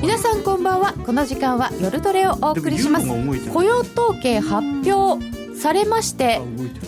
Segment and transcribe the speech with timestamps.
[0.00, 0.92] 皆さんこんばんは。
[1.04, 3.06] この時間は夜トレをお送りします。
[3.52, 6.40] 雇用統計発表されまして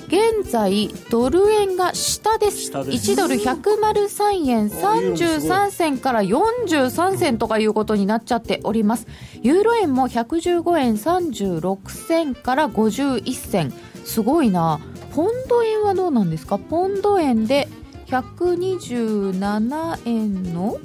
[0.07, 2.71] 現在ドル円が下です。
[2.71, 9.09] 1ドル103円33銭から43銭とかいうことになっちゃっております。
[9.43, 13.73] ユーロ円も115円36銭から51銭。
[14.05, 14.81] すごいな
[15.15, 16.59] ポンド円はどうなんですか？
[16.59, 17.69] ポンド円で
[18.07, 20.79] 127円の？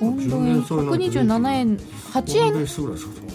[0.00, 2.52] ポンド円127円8円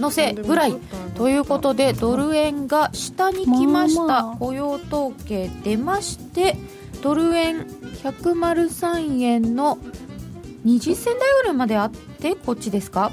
[0.02, 0.76] のせぐらい
[1.16, 4.24] ということでドル円が下に来ました。
[4.40, 6.56] 雇用統計出まして
[7.02, 7.66] ドル円
[8.04, 9.78] 103円の
[10.66, 13.12] 20銭台ぐらいまであってこっちですか？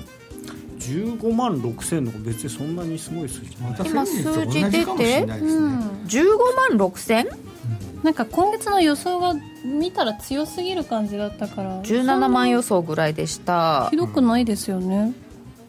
[0.87, 6.25] 15万6千の別にそんなにすごい数字今数字出て、うん、15
[6.71, 7.27] 万6千？
[8.03, 11.83] なんか今月の予想が見たら強すぎる感じだったから。
[11.83, 13.89] 17万予想ぐらいでした。
[13.91, 15.13] ひどくないですよね、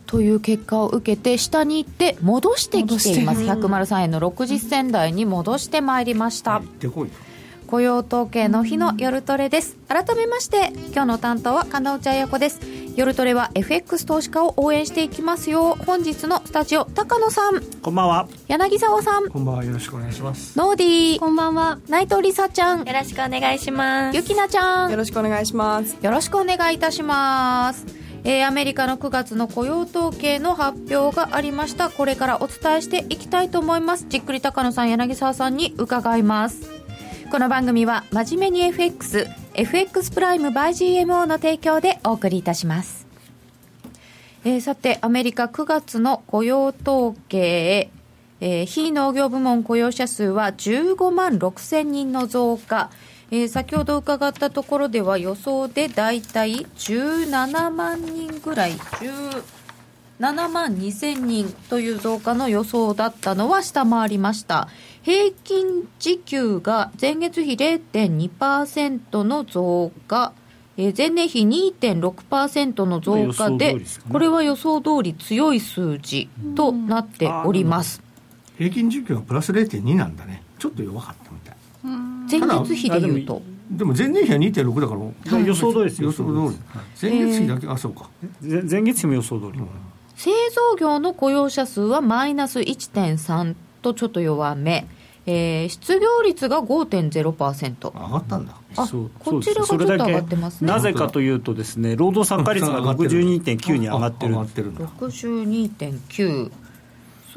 [0.06, 3.42] という結果を受けて下に行って戻してきています。
[3.42, 6.62] 103円の60銭台に戻してまいりました
[7.68, 9.78] 雇用統計の日の夜トレです。
[9.90, 12.62] 改めまして今日の担当は金内彩子です。
[12.96, 15.76] 夜トレは FX 投資家を応援していきますよ。
[15.86, 17.62] 本日のスタジオ高野さん。
[17.82, 18.28] こんばんは。
[18.48, 19.30] 柳沢さん。
[19.30, 19.66] こんばんは。
[19.66, 20.58] よろしくお願いします。
[20.58, 21.20] ノーディー。
[21.20, 21.78] こんばんは。
[21.90, 22.86] 内藤梨沙ちゃん。
[22.86, 24.16] よろしくお願いします。
[24.16, 24.92] ゆきなちゃん。
[24.92, 25.98] よろしくお願いします。
[26.02, 27.86] よろしくお願いいたします。
[28.24, 31.90] えー、アメリカの9月の雇用統計の発表がありました。
[31.90, 34.06] これからお伝えしていきたいと思います。
[34.08, 36.77] じっくり高野さん柳沢さんに伺います
[37.30, 43.06] この番組は真面目に FX FX プライム by GMO の提供でお送りいたします。
[44.46, 47.90] えー、さてアメリカ9月の雇用統計
[48.40, 52.92] えー、非農業部門雇用者数は15万6千人の増加、
[53.32, 58.74] えー、先ほど伺ったところでは予想で大体17万人ぐらい
[60.20, 64.68] 17万2千人という増加の予想だったのは下回りました。
[65.08, 70.34] 平均時給が前月比0.2%の増加
[70.76, 78.04] えー、前年比2.6%の増加で、ね、これは予想通り強い数字となっております。
[78.58, 80.44] 平均時給はプラス0.2なんだね。
[80.60, 81.56] ちょっと弱かったみたい。
[82.30, 83.42] 前月比でいうと。
[83.72, 84.96] でも前年比は2.6だか
[85.32, 86.60] ら、予想通りです予想通り。
[87.02, 88.10] 前月比だけ、えー、あ、そうか。
[88.42, 89.60] 前月比も予想通り。
[89.60, 89.68] うん、
[90.18, 94.86] 製造業の雇用者数はマイナス1.3とちょっと弱め。
[95.30, 98.56] えー、失業率が5.0%上がったんだ。
[98.78, 98.88] あ
[99.20, 100.68] こちらがちょっと上がってますね。
[100.72, 104.32] なぜかというとですね労働参加率が62.9に上がってる。
[104.32, 106.52] 上がってる62.9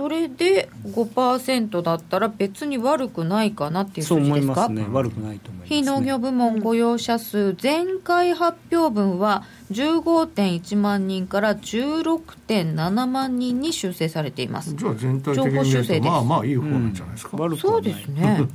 [0.00, 4.55] それで5%だったら別に悪くないかなっていう数字ですか？
[4.55, 4.94] そう思いますね。
[4.94, 14.75] 悪くないと思います、ね、非農業部門雇用者数前回発表分は15.1万人から16.7万人に修正されています。
[14.75, 18.49] じゃあ全体的に見るとまあまあいい方なんじゃないですか、うん、そうですね。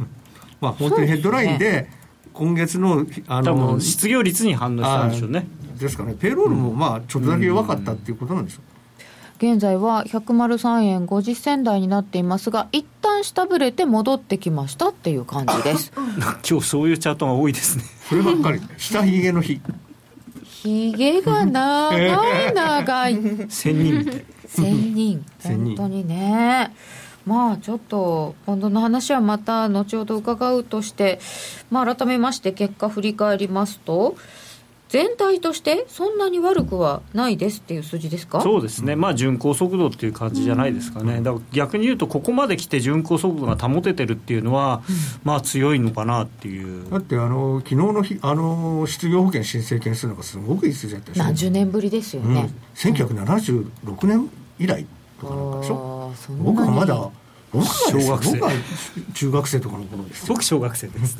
[0.59, 1.87] まあ本当にヘッドラインで
[2.33, 5.45] 今月のあの失業率に反応したんでしょうね。
[5.77, 6.15] ですかね。
[6.19, 8.74] ペイロールもまあちょっとだけ弱かったっていうことなんでしょう、うん
[9.37, 15.91] 現在は103円50銭台になっていますが一旦下振れて戻ってきましたっていう感じです。
[16.49, 17.83] 今日そういうチャートが多いですね。
[18.07, 18.61] そればっかり。
[18.77, 19.59] 下ひげの日。
[20.43, 23.19] ひげが長い長い。
[23.49, 25.25] 千人千人。
[25.43, 26.73] 本当にね。
[27.25, 31.19] まあちょっと今度の話はまた後ほど伺うとして、
[31.71, 34.15] まあ、改めまして結果振り返りますと
[34.95, 38.39] 全体としてそんなに悪くはないですっていう数字ですか？
[38.39, 44.83] そうですね、まあ、巡航速度っていう感じじゃないですかね、だから逆に言うと、ここまで来て巡航速度が保ててるっていうのは、
[45.25, 46.89] まあ強いのかなっていう。
[46.89, 51.23] だってあの昨日の日あの失業保険申請件数なんかすごくいい数字だったでしょ？
[51.25, 54.29] 何十年ぶりですよね、うん、1976年
[54.59, 54.85] 以来
[55.19, 56.11] とかなんかでしょ？
[56.39, 57.09] 僕はまだ
[57.63, 58.31] 小学生。
[58.31, 58.51] 僕は
[59.13, 61.17] 中学生とかの頃です僕小学生です。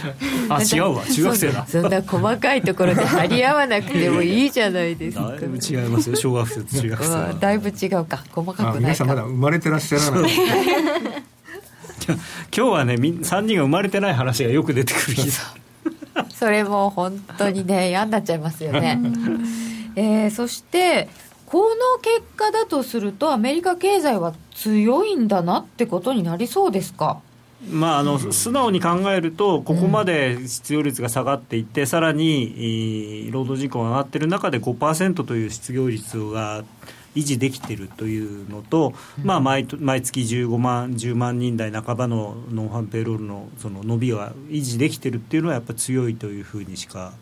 [0.48, 1.04] あ違うわ。
[1.04, 1.66] 中学生だ。
[1.66, 5.28] そんな細かいところで張り合わなくてもいいじゃないですか。
[5.28, 6.16] だいぶ違いますよ。
[6.16, 8.24] 小学生と中学生だいぶ違うか。
[8.32, 10.30] 細かくない皆さんまだ生まれてらっしゃらない。
[12.06, 12.16] 今
[12.50, 15.30] 日はね3人が生まれてない話がよく出てくる日
[16.34, 19.00] それも本当にね嫌になっちゃいますよね。
[19.96, 21.08] えー、そして
[21.46, 27.20] この結果だとするとアメリカ経済は強いんだなってことになりそうですか？
[27.70, 36.62] まあ、あの素直に考えると、ここまで失業率が下がっていって、うん、さらに労働人口が上がっている中で5%という失業率が
[37.14, 38.92] 維持できてるというのと、
[39.22, 47.14] まあ毎、毎月15万、10万人台半ばのノンファンペイロールのその伸びは維持できてるっていうのは、やっぱり強いというふうにしか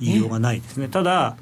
[0.00, 0.88] 言いようがないですね。
[0.88, 1.36] ただ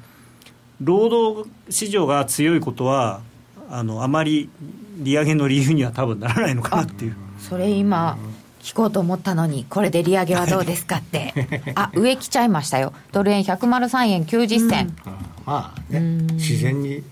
[0.79, 3.21] 労働市場が強いことは
[3.69, 4.49] あのあまり
[4.97, 7.15] 利上げの理由には多分ならないのかなっていう。
[7.39, 8.17] それ今
[8.61, 11.33] 聞こうと思ったのにこれで利上げはどうですかって。
[11.75, 12.93] あ上来ちゃいましたよ。
[13.11, 15.13] ドル円103円90銭、うん、
[15.45, 15.99] まあね
[16.33, 17.03] 自然に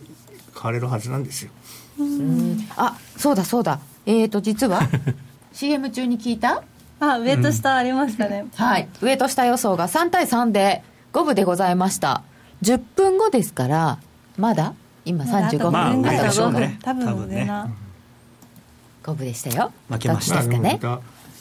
[0.53, 1.51] 変われるはずなんですよ。
[2.77, 3.79] あそうだそうだ。
[4.05, 4.81] えっ、ー、と実は
[5.53, 6.63] CM 中に聞いた？
[6.99, 8.87] あ上と下ありましたね、うん、はい。
[9.01, 12.23] 上と下予想が3対3で五分でございました。
[12.61, 13.99] 10分後ですから
[14.37, 14.75] まだ
[15.06, 16.80] 今35分、まあ、上でしょうね。
[16.81, 17.69] 多分上な
[19.03, 19.71] 五分でしたよ。
[19.89, 20.38] 負けました。
[20.38, 20.80] ですかね。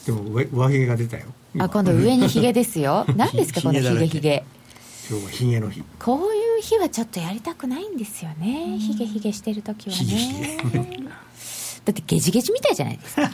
[0.05, 1.25] でも上上髭が出たよ。
[1.59, 3.05] あ今度上にひげですよ。
[3.15, 4.43] 何ですかこのひげひげ。
[5.09, 5.83] 今日はひげの日。
[5.99, 8.77] こういう日はちょっとやりたくないんですよね。
[8.79, 9.89] ひげひげしてる時。
[9.89, 11.11] はね
[11.83, 13.29] だってゲジゲジみたいじゃないですか。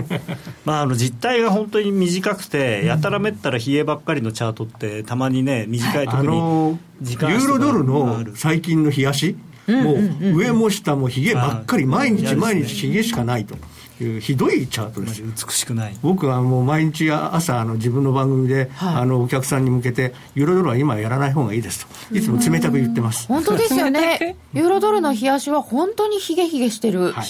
[0.64, 9.36] まああの実態が本当に短くて、やたらめったら冷えばっかりのチャートってたまにね短いところに時間ユーロドルの最近の冷やし
[9.82, 13.56] もう上も下もひげばっかり毎日毎日ひげしかないと。
[14.00, 15.22] いうひどいチャートです。
[15.22, 15.96] 美しくない。
[16.02, 22.14] 僕はもう毎日朝あの自分の番組で、はい、あのお客さんに向けてユーロドルは今やらない方がいいですと。
[22.16, 23.28] いつも冷たく言ってます。
[23.28, 24.36] 本当ですよね。
[24.54, 27.26] ユーロドルの冷やしは本当にひげひげしてる、はい、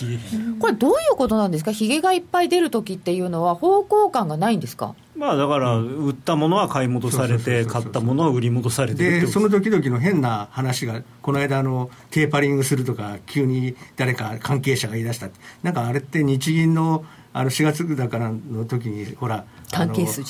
[0.61, 1.73] これどういうことなんですか？
[1.73, 4.95] ひげがいっぱい出る時っていうのは方向感がないんですか？
[5.17, 15.29] まあ、だから、売ったものは買い戻されて、買ったものは売り戻されてでその時々の変な話が、この間あの、テーパリングするとか、急に誰か関係者が言い出した、
[15.63, 17.05] なんかあれって日銀の
[17.35, 19.45] あの4月だからの時に、ほら、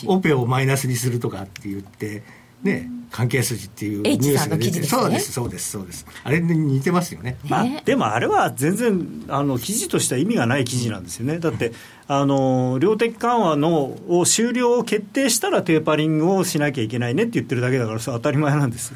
[0.06, 2.23] オペをマイナスにするとかって言って、
[2.62, 6.06] ね、関係筋っていうニュースが出て、ね、そうですそうですそうです。
[6.25, 11.38] あれに似てますよね、まあ、でもあれは全然あの記事としては意味がない記事なんですよね。
[11.38, 11.73] だって
[12.09, 18.94] あの量的緩和のを終了を決定したらテーパリングをしなきゃいけないねって言ってるだけだからそれ当たり前なんです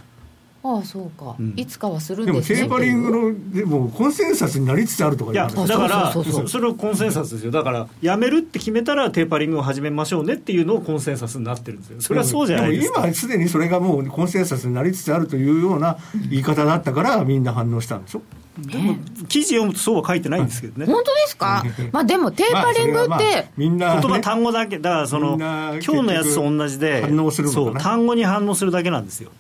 [0.74, 2.62] ああそうか、うん、いつかはするんですね。
[2.62, 7.52] でもテーパリングのでもコンセンサスになりつつあるとかいやだからそれをコンセンサスですよ。
[7.52, 12.00] だからやめるって決めたらテーパリングを始めましょうねっていうのをコンセンサスになってるんですよ。
[12.00, 12.92] それはそうじゃないです。
[12.92, 15.98] か今すでにそれがもうコンセンサスになりつつあるというような
[16.30, 18.22] 言い方だったからみんな反応したんでしょ？
[18.58, 18.96] でも
[19.28, 20.86] 記事読むとそうは書いてないんですけどね。
[20.86, 21.62] 本当ですか？
[21.92, 29.30] まあでもテーパリングって、みんな、言葉単語だけだからその今日のやつと同じで反応するそう単語に反応するだけなんですよ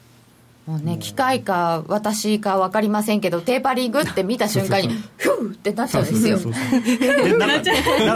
[0.66, 6.38] もうね、機械か私か分かりませんけど、テーパリングって見た瞬間に、ふうってなっちゃうんですよ。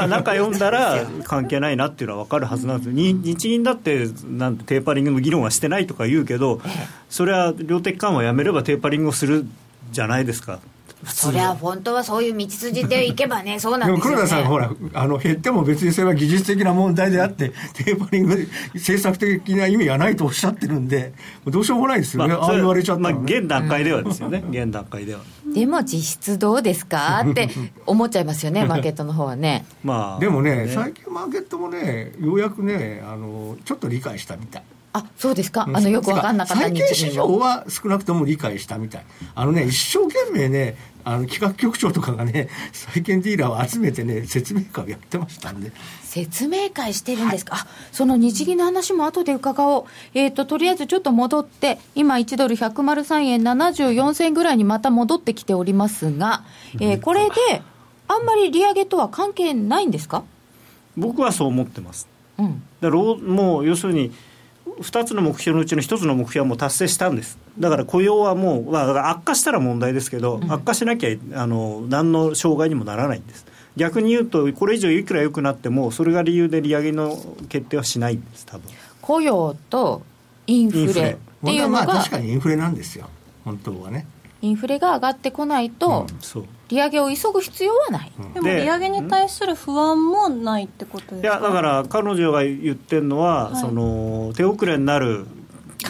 [0.09, 6.61] 中 読んだら関係ないなっていうのは分かるはずなんですよ、日銀だってなんテーパリングの議論はしてないとか言うけど、
[7.09, 9.47] それは量的緩和やめればテーパリングをする
[9.93, 10.59] じゃないですか。
[11.05, 21.13] そりゃ本当はそういう道筋でいけばね、 そうなんですよ、ね、黒田さん、ほら、あの減っても別にそれは技術的な問題であって、テーパリング、政策的な意味がないとおっしゃってるんで、
[21.47, 25.21] どうしようもないですよね、まあ、ああ言われちゃったら、ね、まあ、現段階ではですよね、現段階では。
[25.55, 27.49] でも実質どうですかって
[27.87, 29.65] 思っちゃいますよね、マーケットの方はね。
[29.83, 30.69] まあ、でもね、ね。
[30.69, 34.63] 最近マーケットもね、ようやくね、あのちょっと理解したみたい。
[34.93, 39.05] あそうですか、あのよく分かんなかった債券市場は少なくとも理解したみたい、
[39.37, 45.73] あのね、一生懸命ね、あの企画局長とかがね、債券ディーラーを集めてね、説明会をやってましたんで。
[46.03, 56.43] 説明会してるんですか、はい、あその日銀の話も後で伺おう、えーと、とりあえずちょっと戻って、今、1ドル103円74銭ぐらいにまた戻ってきておりますが、
[56.81, 57.63] えー、これで、
[58.09, 60.25] あんまり利上げとは関係ないんですか？
[60.97, 62.09] 僕はそう思ってます。
[62.39, 64.13] うん、だもう要するに
[64.81, 73.47] 2つの目標のうちの1つの目標はもう達成したんです、だから雇用はもう、まあ、悪化したら問題ですけど、うん、悪化しなきゃあの何の障害にもならないんです。
[73.77, 77.17] 逆に言うと、これ以上いくら良くなっても、それが理由で利上げの
[77.49, 78.69] 決定はしないんです、多分
[79.01, 80.03] 雇用と
[80.47, 83.09] インフレっていうのが、確かにインフレなんですよ、
[83.45, 84.07] 本当はね。
[84.43, 91.23] インフレが上がってこないと、うん、利上げを急ぐ必要はない、うん、でも利上げに対する不安もないってことですか？
[91.23, 95.27] いやだから彼女が言ってるのは、はい、その手遅れになる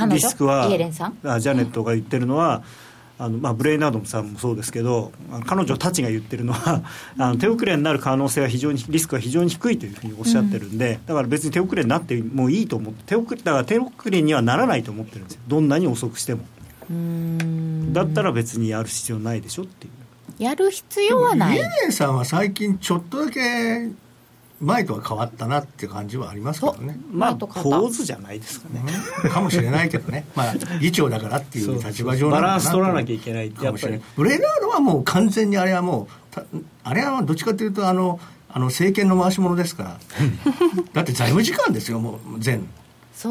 [0.08, 1.18] リスクはイエレンさん？
[1.24, 2.62] あジャネットが言ってるのは、
[3.18, 5.12] あのまあ、ブレイナードさんもそうですけど
[5.46, 6.82] 彼女たちが言ってるのは
[7.18, 15.40] あの手遅れになる可能性は非常にリスクは非常に低いというふうにおっしゃってるんで、うん、だから別に手遅れになってもいいと思って手遅れだから手遅れにはならないと思ってるんですよ。
[15.46, 16.44] どんなに遅くしても。
[17.92, 20.42] だったら別にやる必要ないでしょっていう。
[20.42, 21.56] やる必要はない。
[21.56, 23.90] イエレンさんは最近ちょっとだけ
[24.60, 26.98] 前とは変わったなっていう感じはありますけどね。
[27.10, 28.82] まあ前と肩ポーズじゃないですかね、
[29.30, 36.44] かもしれないけどね、まあ、議長だからっていう立場上バなのかなランス取らなきゃいけないかもしれないブレナードはもう完全にあれはもうた
[36.84, 38.20] あれはどっちかというとあの
[38.50, 39.98] あの政権の回し者ですから。
[40.92, 42.66] だって財務次官ですよもう全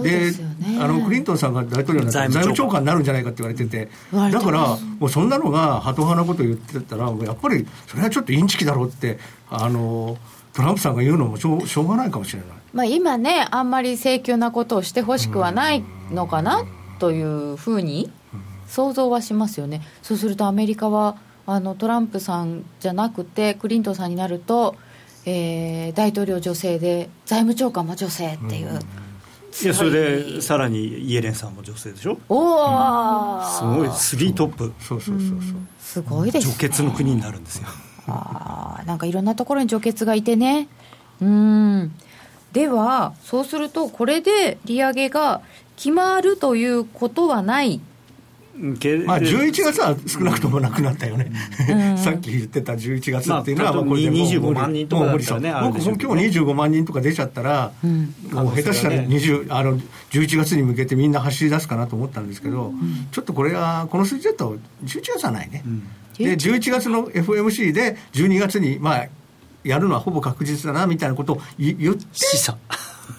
[0.04, 0.78] ですよね。
[0.80, 9.20] あのクリントンさんが大統領になったら財務財務長官になるんじゃないかって言われててだからもうそんなのがハト派なこと言ってたらやっぱりそれはちょっとインチキだろうって
[9.50, 10.18] あの
[10.54, 12.50] トランプさんが言うのもしょうしょうがないかもしれない。
[12.74, 16.66] まあ、今ねあんまり請求なことをしてほしくはないのかな
[17.00, 18.12] というふうに
[18.68, 19.82] 想像はしますよね。
[20.02, 21.18] そうするとアメリカは
[21.48, 24.76] あのトランプさんじゃなくてクリントンさんになると、
[25.26, 28.80] えー大統領女性で財務長官も女性っていう、
[29.64, 32.18] いやそれでさらにイエレンさんも女性でしょ？
[32.30, 34.74] おお、すごいスリートップ。
[34.80, 35.40] そうそうそうそう。
[35.80, 37.68] すごいです女血の国になるんですよ。
[38.08, 40.68] あーなんかいろんなところに女血がいてね。
[41.22, 41.92] うん。
[42.54, 45.42] ではそうするとこれで利上げが
[45.76, 47.80] 決まるということはない。
[47.80, 47.89] け
[49.06, 51.32] まあ、11月は少なくともなくなったよね、
[51.98, 57.72] さっき言ってた11月っていうのは、まあこれでもう25万人とかだったらねもう今日25万人とか出ちゃったら、
[58.32, 59.80] もう下手したら20あの
[60.12, 62.74] 11月に向けてみんな走り出すかなと思ったんですけど、
[63.12, 65.64] ちょっとこれは、この数字だと11月はないね、
[66.18, 66.90] で11月。
[66.90, 69.08] の FOMC で12月に、まあ、
[69.64, 72.56] やるのはほぼ確実だなみたいなことを言言って、示唆。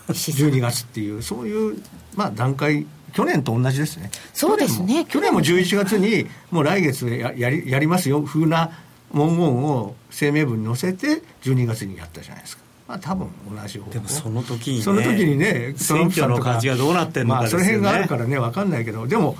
[0.08, 1.82] 12月っていう、そういう、
[2.16, 4.10] まあ、段階、去年と同じですね。
[4.32, 5.04] そうですね。
[5.06, 5.60] 去年も去年も。
[5.60, 8.70] 11月に、もう来月ややりやりますよ、風な
[9.12, 12.62] 文言を声明文に載せて、12月にやったじゃないですか。
[12.88, 17.64] まあ、多分同じ方法でもその時にねその時にね、トランプさんと選挙の感じがどうなってんのかまあ、ですよね。
[17.66, 19.36] その辺があるからね、分かんないけど、でも、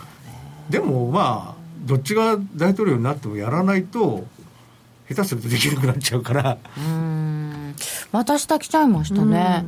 [0.68, 4.24] でもまあ、どっちが大統領になってもやらないと、
[5.08, 6.58] 下手するとできなくなっちゃうから。
[6.78, 7.74] うん。
[8.12, 9.64] また下来ちゃいましたね、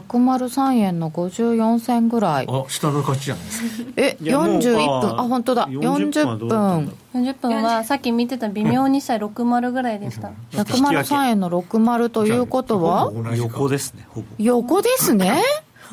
[0.00, 2.46] 103円の54銭ぐらい。
[2.48, 3.90] あ、下の勝ちじゃないですか。
[3.96, 5.10] えいやもう41分。
[5.10, 5.66] ああ本当だ。
[5.66, 6.26] 40 40分。
[6.28, 7.22] はどうだったんだ分。
[7.24, 10.30] 40分はさっき見てた微妙にした60ぐらいでした。
[10.52, 13.12] 103円の60ということは？
[13.36, 14.26] 横ですねほぼ。
[14.38, 15.42] 横ですね？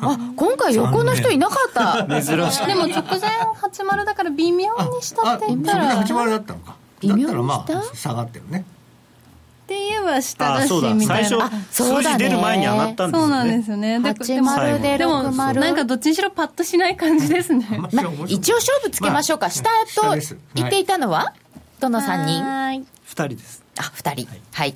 [0.00, 2.04] あ今回横の人いなかった。
[2.22, 3.20] 珍しくでも直前
[3.60, 6.02] 80だから微妙にしたあ、って言ったら。
[6.04, 6.74] 8割だったのか。
[7.00, 8.64] 微妙にだったらましたあ、下がってるね。
[9.64, 11.24] って言えば下だしみたいな。
[11.24, 11.30] 最初
[11.70, 12.12] そうだね。
[12.12, 13.26] 数字出る前に上がったんですよね。
[13.26, 14.00] そうなんですよね。
[14.00, 17.66] で80ででも60なんかどっちにしろパッとしない感じですね。
[17.70, 20.14] まあまあ、一応勝負つけましょうか、まあ下と
[20.54, 21.32] 言っていたのは、
[21.80, 22.42] どの3人？
[22.42, 22.86] はーい。
[23.08, 23.64] 2人です。
[23.78, 24.28] あ2人。
[24.52, 24.74] はい、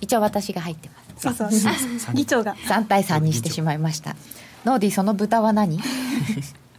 [0.00, 1.36] 一応私が入ってます。
[1.36, 1.68] そうそ
[2.12, 2.14] う。
[2.14, 2.54] 議長が。
[2.54, 4.14] 3対3にしてしまいました。
[4.64, 5.78] ノーディその豚は何？
[5.78, 5.82] ノ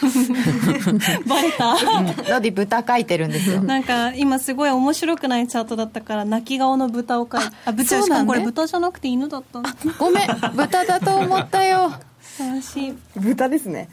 [1.26, 1.64] バレた。
[1.64, 3.62] ーディ豚書いてるんですよ。
[3.62, 9.62] なんか今すごい面白くないチャートだったから泣き顔の豚を描いてあ豚しかもこれ豚じゃなくて犬だった
[9.98, 10.28] ごめん。
[10.54, 11.92] 豚だと思ったよ。
[12.38, 12.94] 悲しい。
[13.16, 13.88] 豚ですね。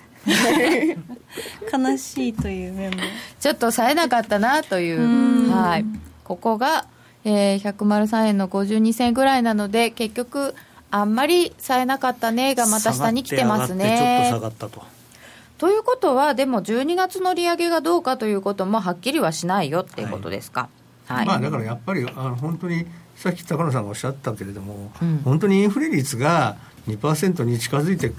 [1.72, 2.98] 悲しいという面も。
[3.40, 5.02] ちょっと冴えなかったなという。
[5.02, 5.52] うん。
[5.52, 5.86] はい。
[6.24, 6.86] ここが、
[7.24, 10.56] えー、103円の52銭ぐらいなので結局
[10.90, 15.01] あんまり冴えなかったねがまた下に来てます下がって上がってねちょっと下がったと
[15.62, 20.70] ということはでも12月の利上げがどうかということもはっきりはしないよっていうことですか？
[21.06, 25.22] はい、まあだからやっぱりあの本当にさっき高野さんがおっしゃったけれども、うん。
[25.24, 28.12] 本当にインフレ率が2%に近づいて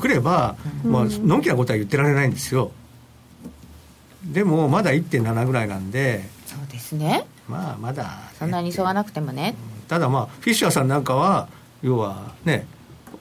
[0.00, 2.70] くれば、まあのんきなことは言ってられないんですよ。
[4.24, 7.26] でもまだ1.7ぐらいなんでそうですね。
[7.46, 9.54] まあまだね、そんなに急がなくてもね。
[9.86, 11.48] ただまあフィッシャーさんなんかは
[11.82, 12.66] 要はね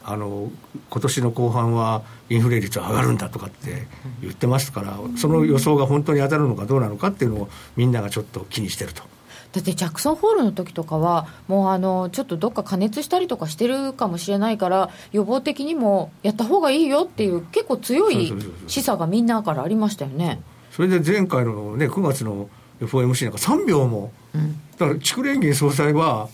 [0.07, 0.51] あの
[0.89, 3.87] 今年の後半はインフレ率は上がるんだとかって
[4.21, 9.03] 言ってますからその予想が本当に当たるのかどうなのかっていうのをみんながちょっと気にしてると。
[9.51, 18.33] だってジャクソンホールの時とかはもうあのちょっとどっか加熱したりとかしてるかもしれないから予防的にもやった方がいいよっていう結構強い
[18.67, 20.41] 示唆がみんなからありましたよね。
[20.71, 22.49] それで前回の、ね、9月の
[22.81, 24.59] FOMC なんか3秒も、うん。
[24.77, 26.27] だから筑連銀総裁は、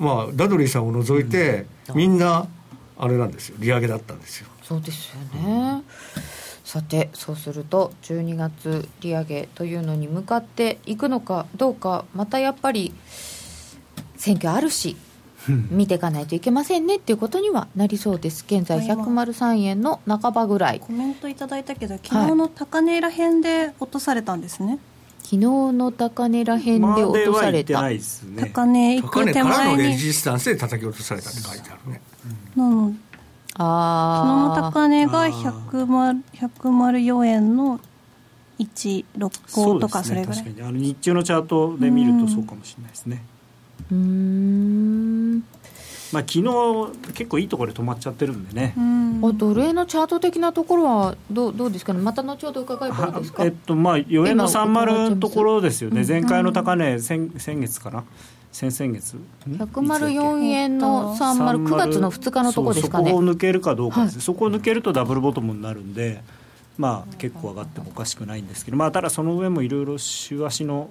[0.00, 2.48] まあ、ダドリーさんを除いて、みんな
[2.98, 3.56] あれなんですよ。
[3.58, 4.48] 利上げだったんですよ。
[4.62, 5.82] そうですよね。
[6.64, 12.92] さてそうすると12月利上げというのに向かっていくのかどうかまたやっぱり
[14.16, 14.96] 選挙あるし
[15.70, 18.44] 見ていかないといけませんねっていうことにはなりそうです。
[18.48, 20.80] 現在103円の半ばぐらい。
[20.80, 24.80] コメントいただいたけど昨日の高値らへんで落とされたんですね、
[25.18, 28.50] 昨日の高値らへんで落とされたまでは行ってないですね。
[28.52, 32.00] 高値からのレ前にジスタンスで叩き落とされたって書いてあるね
[32.56, 32.86] なの。
[32.88, 32.94] 昨日の
[33.58, 35.32] ああ高値があー。
[35.32, 37.80] 100 104円の
[38.58, 40.38] 165とかそれぐらい。
[40.38, 40.68] 確かに。
[40.68, 43.22] あの日中のチャートで見るとそうかもしれないですね。
[43.90, 45.44] うーん
[46.12, 52.00] まあ昨日結構いいところで止まっちゃってるんでね、あドル円のチャート的なところはどうどうですかね？
[52.00, 53.44] また後ほど伺えばいいですか？
[53.44, 56.04] えっとまあ4円の30のところですよね。
[56.06, 58.04] 前回の高値先先月かな？
[58.52, 59.16] 先々月。
[59.46, 63.10] 104円の309月の2日のところですかね。
[63.10, 66.22] そこを抜けるかどうかはい、そこを抜けるとダブルボトムになるんで
[66.78, 70.88] まあ結構上がってもおかしくないんですけどまあただその上もいろいろ週足の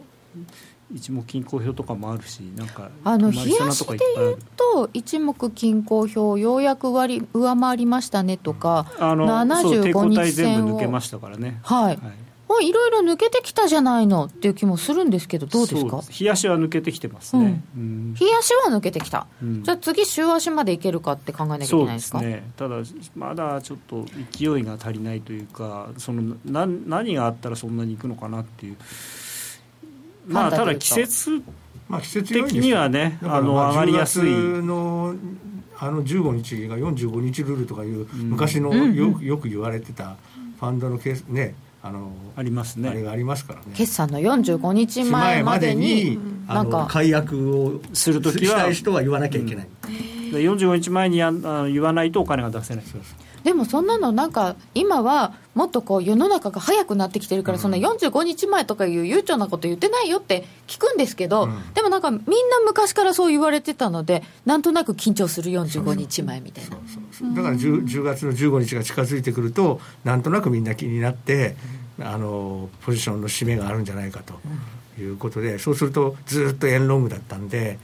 [0.93, 11.59] 一目均衡表とかもあるしなんかあの冷やしでいうと一目均衡表ようやく割り上回りましたねとか、うん、あの75日線を全部抜けましたからね。
[11.63, 11.97] はい、はい。
[12.47, 16.01] もういろいろ抜けてきたじゃないのっていう気もするんですけど、どうですか？
[16.19, 22.21] 冷やしは抜けてきてますね、うん、冷やしは抜けてきた、うん、じゃあ次、週足までいけるかって考えなきゃいけないですか？
[22.21, 22.75] ね、ただ、
[23.15, 28.77] まだちょっと勢いが足りないというか、そのな何があったらそんなにいくのかなっていう、
[30.27, 31.41] まあ、ただ季節
[32.23, 34.31] 的にはね、あの上がりやすい。
[34.31, 35.15] の
[35.77, 40.15] あの15日が45日ルールとかいう昔のよ,、よく言われてた
[40.57, 41.53] ファンドのケースね
[41.83, 42.89] あのありますね。
[42.89, 43.65] あれがありますからね。
[43.75, 46.17] 決算の45日前までに
[46.47, 52.85] なんか解約をするときはしたい人は言わなきゃいけない、うん、45日前にや言わないとお金が出せない
[53.45, 62.25] でもそんなのなんか今はもっとこう世の中が早くなってきてるから、そんな45日前とかいう悠長なこと言ってないよって聞くんですけど、うん、でもなんかみんな
[62.65, 66.71] 昔からそう言われてたのでなんとなく緊張する45日前みたいな。
[67.35, 71.55] だから 10, 10月の15日が近づいてくるとなんとなくみんな気になって、
[71.99, 74.33] あのポジションの締めがあるんじゃないかと
[74.99, 77.77] いうことで、そうするとずっと円ロングだったんで、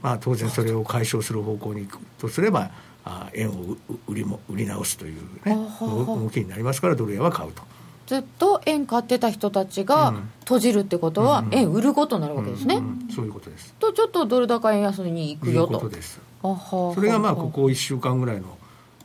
[0.00, 2.70] まあ、当然それを解消する方向に行くとすれば
[3.04, 7.62] あ円を売りも売り直すという、ね、動きになりますからドル円は買うと。
[8.06, 13.72] ずっと円買ってた人たちが閉じるってことは、円売ることになるわけですね、うんうん、そういうことです。
[13.78, 15.72] とちょっとドル高円安に行くよと。
[15.72, 16.20] いうことです。
[16.42, 18.58] それがまあここ1週間ぐらいの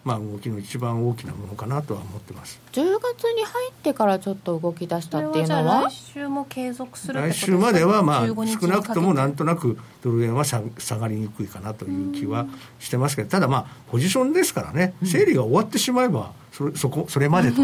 [0.05, 2.59] まあ、動きの一番大きなものかなとは思ってます。
[2.71, 5.89] 10月に入ってからちょっと動き出したっていうのは？
[5.89, 10.61] 来週も継続する来週まではまあ少なくともなんとなくドル円は下
[10.97, 12.47] がりにくいかなという気は
[12.79, 17.61] してますけどただまあポジションですからね整理が終わってしまえばそれそこそれまでと、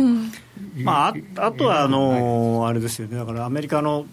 [0.84, 3.18] まあ、あとはあのあれですよね。
[3.18, 4.06] だからアメリカの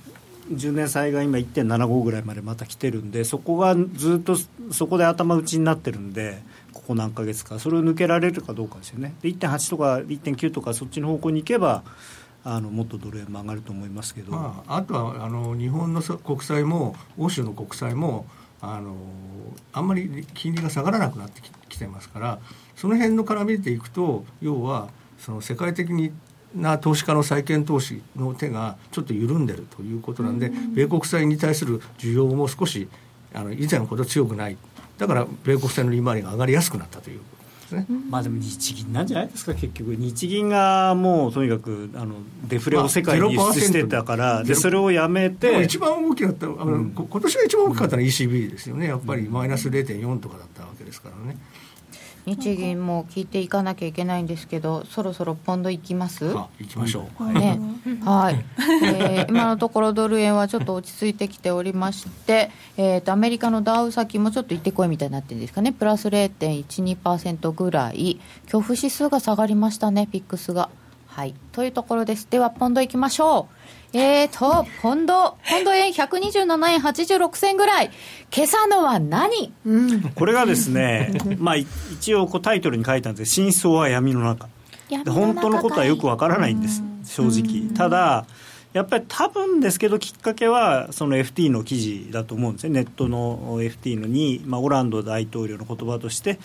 [0.50, 4.36] 10年債が今1.75ぐらいまでまた来てるんでそこがずっと
[4.72, 6.42] そこで頭打ちになってるんで
[6.82, 9.14] ここ何ヶ月かそれを抜けられるかどうかですよね。
[9.22, 11.84] で1.8とか1.9とかそっちの方向に行けば
[12.44, 18.26] あのもっとドル円も上がると思いますけど、まあ、あとはあの日本の国債も欧州の国債も
[18.60, 18.96] あの
[19.72, 22.38] あんまり金利が下がらなくなってきてますから
[22.74, 26.12] その辺の絡みでいくと要はその世界的に
[26.54, 32.88] な投資家の債券投資の手がちょっと緩んでるということなんで、米国債に対する需要も少し
[33.32, 34.58] あの以前ほど強くない
[34.98, 37.20] だから米国債の利回りが上がりやすくなったという
[37.72, 51.38] ね、まあでも日銀なんじゃないですか、結局、日銀がもうとにかくあのデフレを世界に輸出してたから、でそれをやめて、一番大きかった、あの、うん、今年が一番大きかったのは ECB ですよね、やっぱりマイナス0.4とかだったわけですからね。
[52.24, 56.24] 日銀も聞いていかなきゃいけないんですけど、そろそろポンドいきます？
[56.26, 57.58] 行きましょう、ね。
[58.04, 58.44] はい、
[58.84, 65.72] えー、今のところドル円はちょっと落ち着いてきておりまして、えーと、アメリカのダウ先もちょっと行ってこいみたいになってるんですかね。
[65.72, 68.20] プラス0.12%ぐらい。
[68.44, 70.06] 恐怖指数が下がりましたね。
[70.06, 70.68] ピックスが。
[71.08, 71.34] はい。
[71.52, 72.26] というところです。
[72.30, 73.61] ではポンドいきましょう
[73.94, 77.90] えーと、ポンド、ポンド円127円86銭ぐらい、
[78.34, 84.48] 今朝のは何、うん、これがですね、 まあ、一応こうタイトルに書いたんです真相は闇の中。
[85.06, 87.74] 本当のことはよくわからないんです、正直。
[87.74, 88.26] ただ、
[88.72, 96.38] やっぱり多分ですけど、きっかけはその FT の記事だと思うんですね、ネットの FT のに、まあ、オランド大統領の言葉として、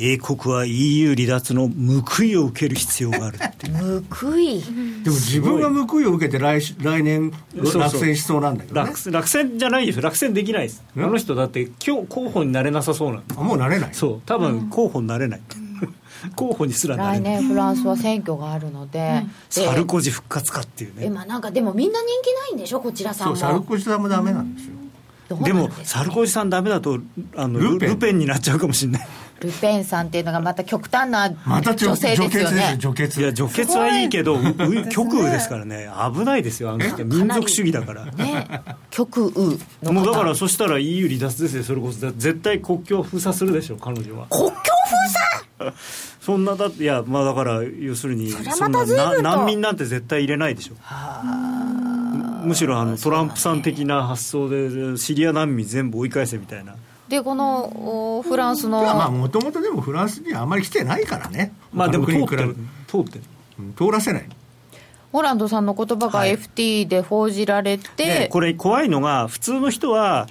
[0.00, 4.62] 英国は EU 離脱の報いを受ける必要があるって報い？
[4.62, 10.84] でも自分が報いを受けて来来年落選しそうなんだけど、ね、落落選じゃないです落選できないです。
[10.96, 13.94] あの人だって今日候補になれなさそうなんあもうなれない？
[13.94, 14.22] そう。
[14.24, 15.40] 多分候補になれない、
[16.36, 21.06] 候補にすら来年フランスは選挙があるので、うん、サルコジ復活かっていうね。
[21.06, 22.80] 今なんかでもみんな人気ないんでしょ？
[22.80, 24.74] こちらさんもサルコジさんもダメなんですよ、
[25.30, 27.00] うん、でもサルコジさんダメだと
[27.34, 28.18] あのルペン。
[28.18, 29.08] になっちゃうかもしれない
[29.40, 32.76] ルペンさんっていうのがまた極端な女性ですよね。
[32.78, 34.36] 除血いや除血はいいけど
[34.90, 35.88] 極右ですからね。
[36.12, 37.04] 危ないですよあの人。
[37.04, 38.04] 民族主義だから。
[38.06, 38.62] ね。
[38.90, 41.98] 極右もうだからそしたら EU 離脱ですよそれこそ。
[42.10, 44.26] 絶対国境封鎖するでしょ彼女は。
[44.30, 44.60] 国境封
[45.58, 45.72] 鎖？
[46.20, 48.84] そんなだっていやまあだから要するにそんな
[49.22, 50.74] 難民なんて絶対入れないでしょ。
[52.44, 56.76] むしろあのトランプさん的な発想でシリア難民全部追い返せみたいな。
[57.08, 61.52] でこのフランスのまあもともとでもフランスにはあんまり来てないからね。
[61.72, 62.56] まあでも通ってる。
[62.86, 63.24] 通ってる。
[63.76, 64.28] 通らせない。
[65.10, 70.28] ホランドさんの言葉が FT で報じられて、はい、これ怖いのが普通の人は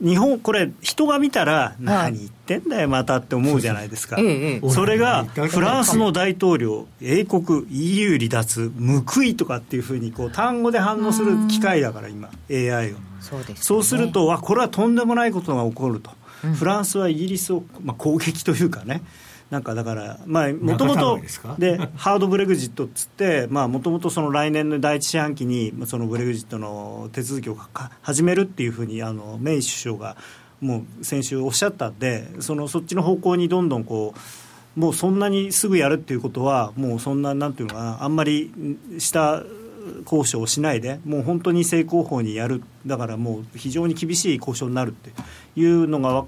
[0.00, 4.16] 日本これ人が見たら何言ってんだよまたって思うじゃないですか、
[4.70, 8.72] それがフランスの大統領英国 EU 離脱
[9.06, 12.96] 報いとかっていうふうにこう単語で反応する機会だから今 AI を。
[13.20, 16.10] そうです、ね、そうするとわこれはとんでもないことが起こると、
[16.44, 19.00] うん、フランスはイギリスを、まあ、攻撃というかね
[19.54, 21.20] なんかだからもともと
[21.60, 27.56] でハードブレグジットっつってもともと来年の第一四半期にそのブレグジットの手続きを
[28.02, 30.16] 始めるっていうふうにあのメイ首相が
[30.60, 34.12] もう先週おっしゃったんでそのそっちの方向にどんどんこ
[34.76, 38.50] うもうそんなにすぐやるっていうことはもうそんななんていうのかなあんまり
[38.98, 39.44] した
[40.02, 42.60] 交渉をしないでもう本当に正攻法にやる。
[42.86, 45.12] だからもう非常に厳しい交渉になるって
[45.54, 46.24] いうのが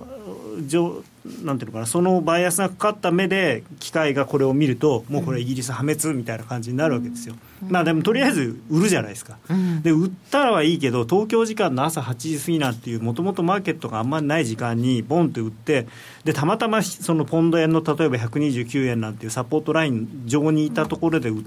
[1.44, 15.86] なんていうのかなそのバイアスがかかった目で機械がこれを見るともうこれイギリス破滅みたいな感じになるわけですよ、うん、まあでもとりあえず売るじゃないですか、うん、で売ったらはいいけど東京時間の朝8時過ぎなんていうもともとマーケットがあんまりない時間にボンって売って
[16.24, 21.44] でたまたまそのポンド円の例えば129円なんていうサポートライン上にいたところで売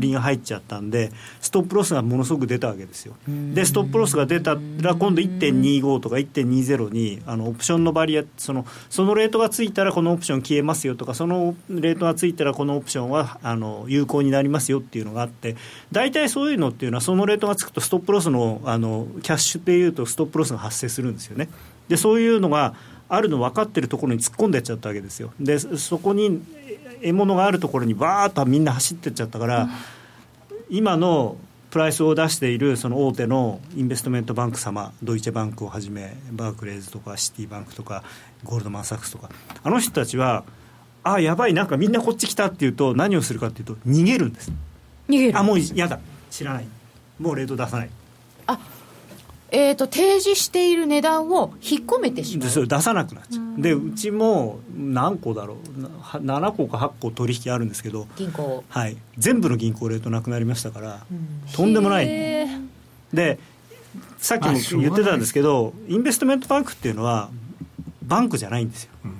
[0.00, 3.14] りが入っちゃったんでストップロスがものすごく出たわけですよ。
[3.54, 15.56] でストップロスが出たら今度1.25とか1.20にあのオプションのバリアそのそのレートがついたらこのオプション消えますよとかそのレートがついたらこのオプションはあの有効になりますよっていうのがあって
[15.92, 21.48] 大体そういうのっていうのはそのレートがつくとストップロスのあのキャッシュでいうとストップロスが発生するんですよね。
[21.88, 22.74] でそういうのが
[23.08, 25.32] あるの分かってるところに突っ込んでっちゃったわけですよ。
[25.40, 26.42] でそこに
[27.02, 29.70] 獲物があるところにバーッとみんな走ってっちゃったから、うん、
[30.70, 31.36] 今の
[31.70, 38.04] プライスを出しているその大手のインベストメントバンク様ドイツバンクをはじめバークレーズとかシティバンクとか
[38.44, 39.30] ゴールドマン・サックスとか
[39.62, 40.44] あの人たちは
[41.02, 44.50] あやばいなんかみんなこっち来たっていうと何をするかっていうと逃げるんです。
[45.08, 45.38] 逃げる。
[45.38, 46.00] あもう嫌だ。
[46.30, 46.66] 知らない。
[47.20, 47.88] もうレート出さない。
[47.88, 48.05] あ
[49.50, 52.48] えーと、提示している値段を引っ込めてしまう。
[52.48, 53.60] それ出さなくなっちゃう。
[53.60, 56.16] でうちも何個だろう。
[56.18, 58.06] 7個か8個取引あるんですけど。
[58.16, 58.64] 銀行。
[58.68, 58.96] はい。
[59.18, 61.00] 全部の銀行レートなくなりましたから、
[61.54, 62.06] とんでもない。
[63.12, 63.38] で
[64.18, 67.30] さっきも言ってたんですけどインベストメントバンクっていうのは
[68.02, 69.15] バンクじゃないんですよ、うん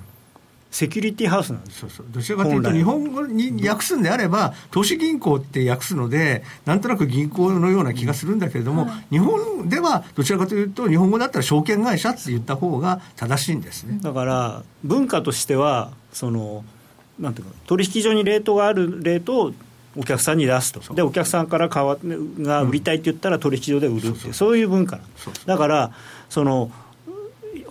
[0.69, 1.79] セキュリティハウスなんです。
[1.79, 2.05] そうそう。
[2.09, 13.99] どちらかというと日本語に訳すんであれば投資銀行って訳すのでなんとなく銀行のような気がするんだけれども、はい、日本ではどちらかというと日本語だったら証券会社って言った方が正しいんですね。
[14.01, 16.63] だから文化としてはその
[17.19, 19.53] なんていうか取引所にレートがあるレートを
[19.95, 20.93] お客さんに出すと。
[20.93, 24.99] でお客さんから買わが売りたいって言ったら取引所で売るっていうそういう文化
[25.45, 25.91] だから
[26.29, 26.71] その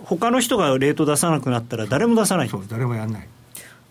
[0.07, 2.49] 他の人がレート出さなくなったら誰も出さない。
[2.49, 3.27] そう誰もやらない。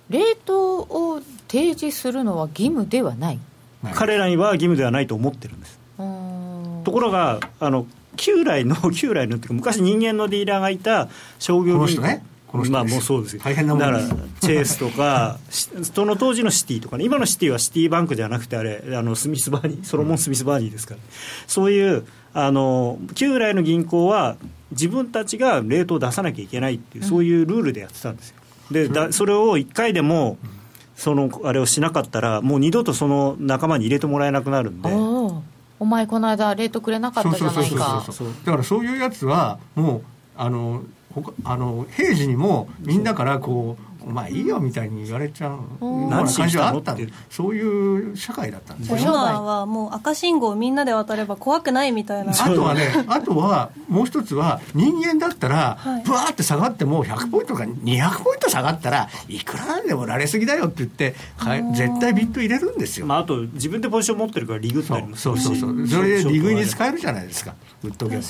[0.09, 3.38] レートを提示するのは義務ではない。
[3.94, 5.79] 彼らには義務ではないと思ってるんです。
[5.98, 12.24] ところがあの旧来の 旧来のっていうか昔人間のディーラーがいた商業銀行ね。
[12.70, 13.42] まあもうそうですよ。
[13.44, 14.00] 大変なもんだから
[14.40, 17.05] チェイスとか その当時のシティとかね。
[17.05, 21.00] 今のシティはシティバンクじゃなくてあれあのスミスバーニーソロモン・スミスバーニーですから、
[21.46, 24.37] そういうあの旧来の銀行は
[24.70, 28.37] 自分たちがレートを出さなきゃいけないっていう、そういうルールでやってたんですよ。
[28.70, 30.38] でだそれを1回でも
[30.96, 34.88] そのあれをしなかったらもう二度とその仲間に入れてもらえなくなるんで。
[35.79, 38.05] お前この間レートくれなかったじゃないか。
[38.44, 40.02] だからそういうやつはもう
[40.37, 40.83] あの
[41.44, 46.97] あの平時にもみんなからこうまあいいよみたいに言われちゃうような感じはあった
[47.29, 48.99] そういう社会だったんですよ。
[48.99, 52.33] 今はもう赤信号をみんなで渡れば怖くないみたいな。
[52.33, 61.14] あとはねあとはもう一つは人間だったらぶわーって下がっても100ポイントか200ポイント下がったらいくらなんでも売られすぎだよって言って
[61.75, 65.38] 絶対ビット入れるんですよ、まあ、あと自分でポジション持ってるからリグったりもそう。
[65.38, 67.55] そうそうそれでリグに使えるじゃないですか。
[67.83, 68.23] 売っとけば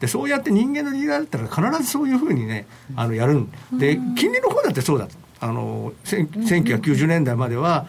[0.00, 5.03] でそうやって人間のリーダーだったら必ずそういうふうにねあのやるで金利の方だってそうだ。
[5.03, 5.03] と
[5.44, 7.86] あの1990年代までは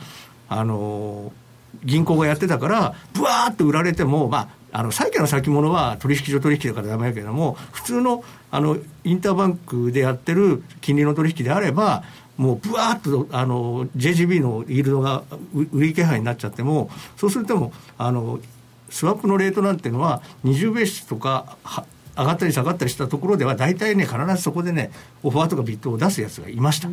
[0.49, 1.31] あの
[1.85, 12.03] 銀行がやってたからぶわーって売られてもまああの債券の先物は取引所取引だからだめだけども普通のあのインターバンクでやってる金利の取引であれば
[12.35, 15.23] もうぶわーっとあの JGB のイールドが
[15.71, 18.39] 売り気配になっちゃってもそうするともあの
[18.89, 21.57] スワップのレートなんていうのは20ベースとか
[22.17, 24.91] 上がったり下がったりしたところでは大体ね必ずそこでね
[25.23, 26.89] オファーとかビットを出すやつがいました。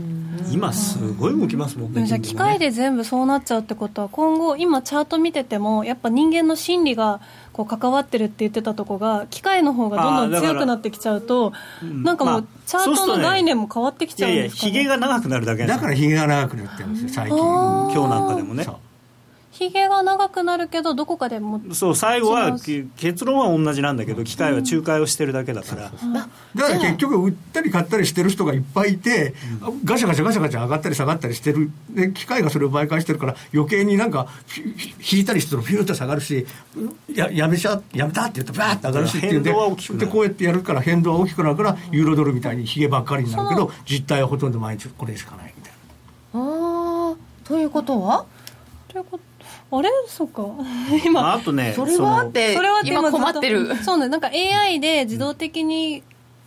[0.50, 7.20] 今すごい動きますもんねじゃあ機械で全部そうなっちゃうってことは今後今チャート見ててもやっぱ人間の心理が
[7.52, 17.38] こう関わってるって言ってたとこが機械の方がどんどん強くなってきちゃうとなんかもうチャートの概念も変わってきちゃうんですか、ね、いやいやひげが長くなるだけだからひげが長くなってるんですよ最近。
[17.38, 18.66] 今日なんかでもね
[19.62, 22.58] ひげが長くなるけどどこかでもそう最後は
[22.96, 31.70] 結論は同じなんだけど機械は仲介をしてるだけだから、うん、だから結局売ったり買ったりしてる人がいっぱいいて、うん、ガシャガシャガシャガシャ上がったり下がったりしてる。
[31.90, 34.26] で機械がそれを媒介してるから余計になんか
[35.12, 36.46] 引いたりするとピューッと下がるし
[37.14, 39.52] ややめちゃやめたって言うとバーッと上がるしっていうんで
[39.98, 45.80] でこうやってやるから変動は大きくなるからユーロドルみたいにひげばっかりになるけど実態はほとんど毎日これしかないみたいな。
[47.12, 48.24] あということは？
[48.88, 49.24] ということ
[49.72, 49.88] あれ？
[50.06, 50.42] そうか。
[51.04, 52.24] 今あとねそれは？
[52.24, 53.74] ってそれは今困ってる。
[53.76, 56.02] そうねなんか AI で自動的に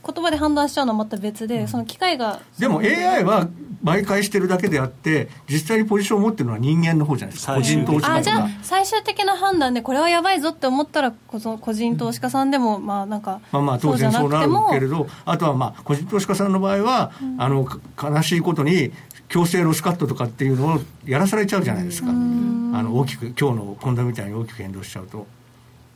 [0.05, 3.47] 言葉で判断しちゃうのはまた別で、その機械がでも AI は
[3.83, 7.55] 媒介してるだけであって実際にポジションを持ってるのは人間の方じゃないですか。
[7.55, 17.67] 個人投資家あじゃあ最終的な判断でこれはやばいぞって思ったらこそ個人投資家さんでもまあなんかまあまあ当然そうなるけれどあとはまあ個人投資家さんの場合は、うん、あの
[18.01, 18.91] 悲しいことに
[19.35, 22.07] 強制ロスカットとかっていうのをやらされちゃうじゃないですか。
[22.07, 25.27] あの大きく今日の今度みたいに大きく変動しちゃうと。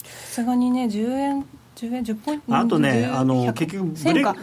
[0.04, 0.10] さ
[0.42, 4.36] すがにね10円10円10ポイントあとねあの結局ブレ もう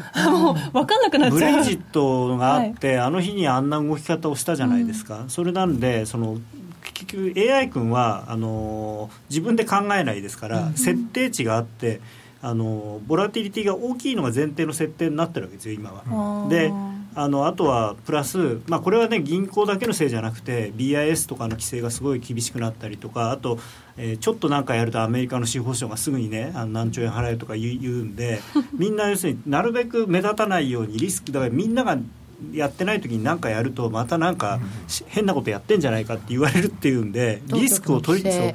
[0.73, 1.39] 分かんなくなっちゃう。
[1.39, 6.39] ブレジットがあって、はい、あの日にあんな動き方をしたじゃないですか、うん、それなんでその
[6.95, 12.01] 結局 AI 君はあの自分で考えないですから、うん、設定値があって
[12.41, 16.49] あのボラティリティが大きいのが前提の設定になってるわけですよ今は。
[16.49, 16.73] で
[17.17, 23.59] あのあとはプラス、まあ、これはね銀行だけのせいじゃなくて BIS とかの規制がすごい厳しくなったりとかあと、
[23.97, 28.41] えー、ちょっとなんかやるとアメリカの司法省がすぐにねあの何兆円払えるとか言うんで
[28.77, 31.97] みんな要するになるべく目立たないようにリスクだからみんなが
[32.53, 34.61] やってない時に何かやるとまたなんか
[35.07, 38.55] 変なことやってんじゃないかって言われるっていうんでリスクを取りそう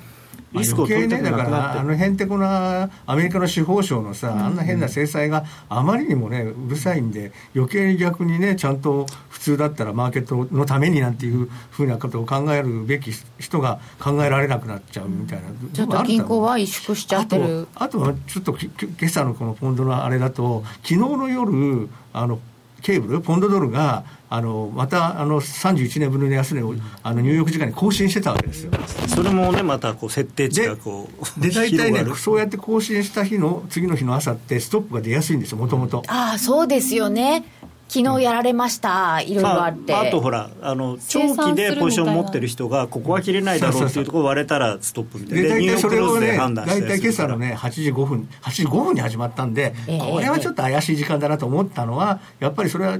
[0.54, 1.80] リスクを取りたくなくなって。
[1.80, 17.68] あのへんてこなアメリカの司法省のさ、あんな変な制裁があまりにもねうるさいんで余計に逆にねちゃんと普通だったらマーケットのためになんていうふうなことを考えるべき人が考えられなくなっちゃうみたいな、ちょっと銀行は萎縮しちゃってる。
[17.76, 18.70] あとはちょっと今
[19.04, 22.40] 朝のこのポンドのあれだと昨日の夜あの
[22.82, 28.72] ケーブルポンドドルがあのまたあの31年分の安値をあのニューヨーク時間に更新してたわけですよ。
[29.08, 37.44] それもねまたこう設定値がこうで大体ねそうやって更新した日の次の日の朝ってストップが出やすいんですよもともとああそうですよね
[37.94, 45.44] 昨日やられました、いろいろあって、あ、あとほらあの長期でポジション持ってる人がここは切れないだろうっていうところ割れたらストップみたいな。
[45.44, 52.98] で大体それをね大体今朝のね8時5分8時5分に始まったんで、えー、これはちょっと怪しい時間だなと思ったのはやっぱりそれは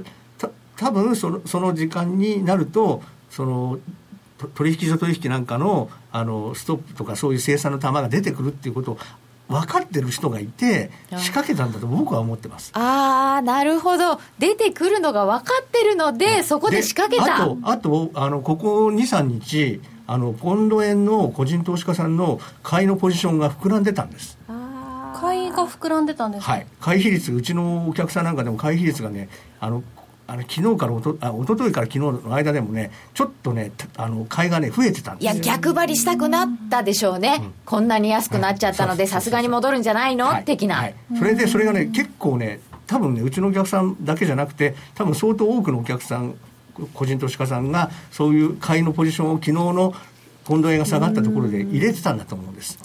[0.76, 3.78] 多分そのその時間になるとその
[4.54, 8.98] 取引所取引なんかのあのストップとかそういう生産の玉が出てくるっていうことを
[9.48, 12.70] 分かってる人がいて仕掛けたんだと僕は思ってます。
[12.74, 14.18] ああなるほど。
[14.38, 17.44] 出てくるのが分かってるのでそこで仕掛けた。
[17.44, 24.38] あとあとあのここ23日あのポンド円の個人投資家さんの買いのポジションが膨らんでたんです。
[25.14, 26.66] 買いが膨らんでたんですはい。
[26.80, 29.28] 買い比率うちのお客さんなんかでも買い比率がね
[29.60, 29.84] あの
[30.26, 35.24] あの昨日からおとあ一昨日から昨日の間でもねちょっとねあの買いがね増えてたんです。
[35.24, 46.36] いや逆張りしたくなったでしょうね、うん、こんなに安くなっちゃったのでさすがに戻るんじゃないの、はい、的な、はい、それでそれがね結構ね多分ねうちのお客さんだけじゃなくて多分相当多くのお客さん
[46.94, 49.94] 個人投資家さんがそういう買いのポジションを昨日の
[50.44, 52.78] ポンド円が下がったところで入れてたんだと思うんです。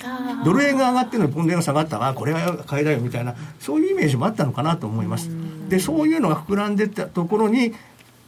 [0.45, 2.05] ドル円が上がってるのにポンド円が下がった。
[2.07, 3.35] あこれは買いだよみたいな。
[3.59, 5.29] そういうイメージもあったのかなと思います。
[5.69, 7.73] でそういうのが膨らんでったところに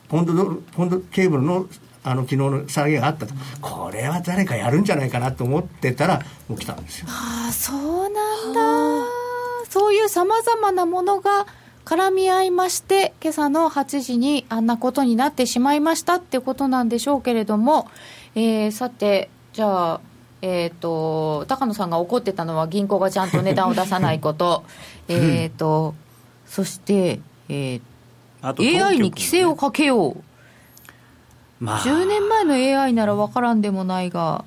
[0.07, 1.67] ポンドドルポンドケーブルの
[2.03, 3.33] あの昨日の下げがあったと。
[3.61, 7.07] これは誰かやるんじゃないかなと思ってたらもう来たんですよ。
[7.09, 9.05] ああそうなんだ。
[9.69, 11.45] そういうさまざまなものが
[11.85, 17.89] 絡み合いまして今朝の8時にあんなことになってしまいましたってことなんでしょうけれども
[18.35, 20.01] えー、さてじゃあ
[20.41, 24.63] えーと、高野さんが怒ってたのは銀行がちゃんと値段を出さないこと。
[25.09, 25.95] えっと
[26.45, 30.23] そして、えー、AI に規制をかけよう、
[31.59, 34.45] まあ、10年前の AI なら分からんでもないが。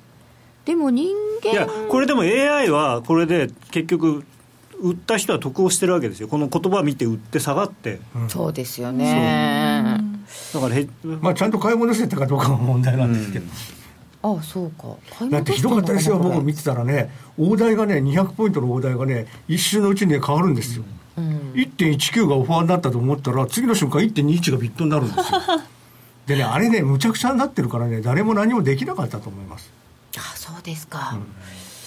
[0.65, 4.23] でも人間いやこれでも AI はこれで結局
[4.79, 6.27] 売った人は得をしてるわけですよ。
[6.27, 10.02] この言葉を見て売って下がって、うん、そうですよね
[10.53, 10.87] だからへ、
[11.21, 13.45] まあ、ちゃんと買い戻せたかどうかが問題なんですけど、
[14.23, 14.95] うん、ああそうか。
[15.29, 17.09] だってひどかったですよ僕見てたらね。
[17.37, 20.83] 大台がね200ポイントの大台がね一瞬のうちに、ね、変わるんですよ、
[21.17, 21.21] う
[21.55, 25.23] 1.19がオファーになったと思ったら次の瞬間1.21がビットになるんですよ。
[26.25, 29.71] でねあれねむちゃくちゃになってるからね誰も何もできなかったと思います。
[30.17, 31.25] あそうですか、うん、今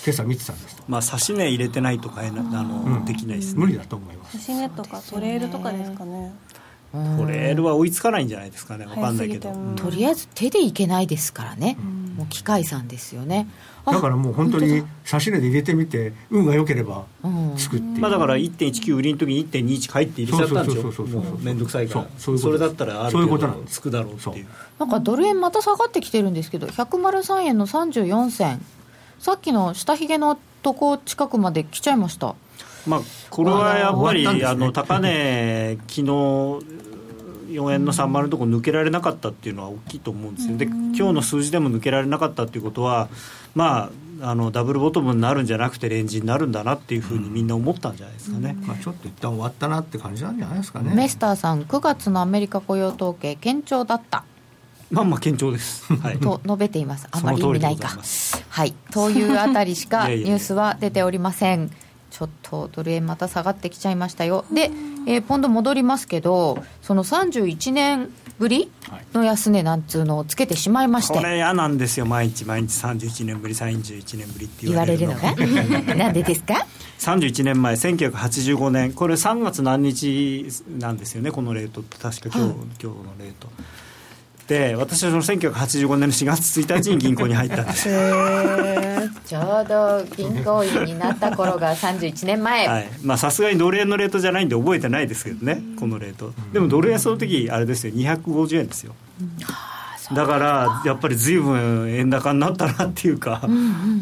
[0.08, 4.50] 朝見てたんですまあ指値入れてないとかあの、うん、できないです、ね、無理だと思います。
[4.50, 6.34] 指値とかトレールとかですかね
[6.92, 8.86] トレールは追いつかないんじゃないですかね。
[8.86, 11.76] 分かんないけど、とりあえず手でいけないですからね、
[12.16, 13.48] もう機械さんですよね。
[13.84, 17.04] だからもう本当に差し値で入れてみて運が良ければ
[17.56, 17.86] つくって。
[17.86, 20.82] いう、まあ、だから1.19売りの時に1.21返って入れちゃったんでしょ
[21.40, 22.06] 面倒くさいから。
[22.18, 24.46] そそれだったらある程度つくだろうっていう。
[24.78, 28.60] なんかドル円また下がってきてるんですけど103円の34銭
[29.18, 32.34] さっきの下髭のとこ近くまで来ちゃいました
[32.86, 43.08] まあ、これはやっぱり、ね、あの高値、昨日4円の3丸のところ抜けられなかったっていうのは大きいと思うんですよ、で今日の数字でも抜けられなかったっていうことは、
[43.54, 50.94] まあ、あのダブルボトムになるんじゃなくて、レンジになるんだなっていうふうにみんな思ったんじゃないですかね、まあ、ちょっと一旦終わったなって感じなんじゃないですかね。
[50.94, 54.24] メスターさん、9月のアメリカ雇用統計、堅調だった。
[54.90, 57.98] まあまあ堅調です、 はい、と述べています、あまり意味ないか。
[58.48, 61.70] はい、というあたりしかニュースは出ておりません。
[62.10, 64.44] ちょっとドル円また下がってきちゃいましたよ。
[64.52, 64.70] で、
[65.06, 68.70] えー、ポンド戻りますけど、その31年ぶり
[69.12, 72.44] の安値なんつうのをつけてしまいまして、これ嫌なんですよ、毎日。
[72.44, 75.14] 毎日31年ぶり、31年ぶりって言われるの。
[75.14, 75.34] が。
[75.94, 76.66] なんでですか
[76.98, 80.46] ？31年前、1985年、これ3月何日
[80.78, 83.48] なんですよね、このレートって、確か今日,、今日のレート。
[84.46, 87.88] で私はその1985年の4月1日に銀行に入ったんです。
[89.26, 92.88] ちょうど銀行員になった頃が31年前。
[93.16, 95.60] さすがにドル円のレートじゃないんで覚えてないですけどね。
[95.80, 96.32] このレート。
[96.52, 97.94] でもドル円その時あれですよ。
[97.94, 98.94] 250円ですよ、
[100.12, 103.42] だからやっぱり随分円高になったなっていうか、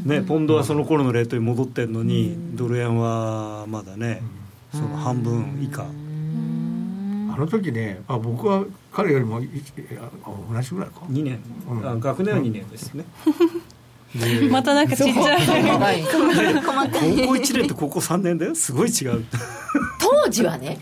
[0.04, 4.20] ね、ポンドはその頃のレートに戻ってるのに、ドル円はまだね
[4.72, 5.86] その半分以下。
[7.34, 9.46] あの時ね、あ僕は彼よりも同
[10.62, 11.00] じぐらいか。
[11.10, 13.04] 2年、うん、あ学年は2年ですね、
[14.50, 16.04] またなんかちっちゃい。
[16.04, 16.22] 高校
[17.32, 18.54] 1年と高校3年だよ。
[18.54, 19.24] すごい違う。
[20.00, 20.78] 当時はね。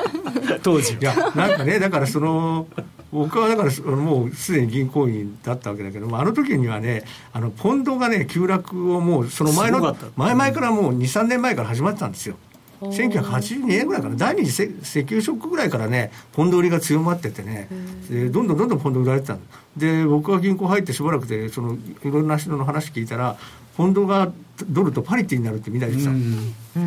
[0.62, 2.66] 当時いやなんかねだからその
[3.12, 12.36] 僕はだからもうすでに銀行員だったわけだけどもあの時にはねあのポンドがね急落をもうその前の前々からもう23年前から始まってたんですよ
[12.80, 14.16] 1982年ぐらいかな。
[14.16, 17.68] 第二次石油ショックぐらいからねポンド売りが強まっててね。
[18.10, 19.38] でどんどんどんどんポンド売られてた
[19.76, 23.36] で僕が銀行入ってしばらくでそのいろんな人の話聞いたら
[23.76, 24.32] ポンドが
[24.68, 26.12] ドルとパリティになるってみんな言ってた。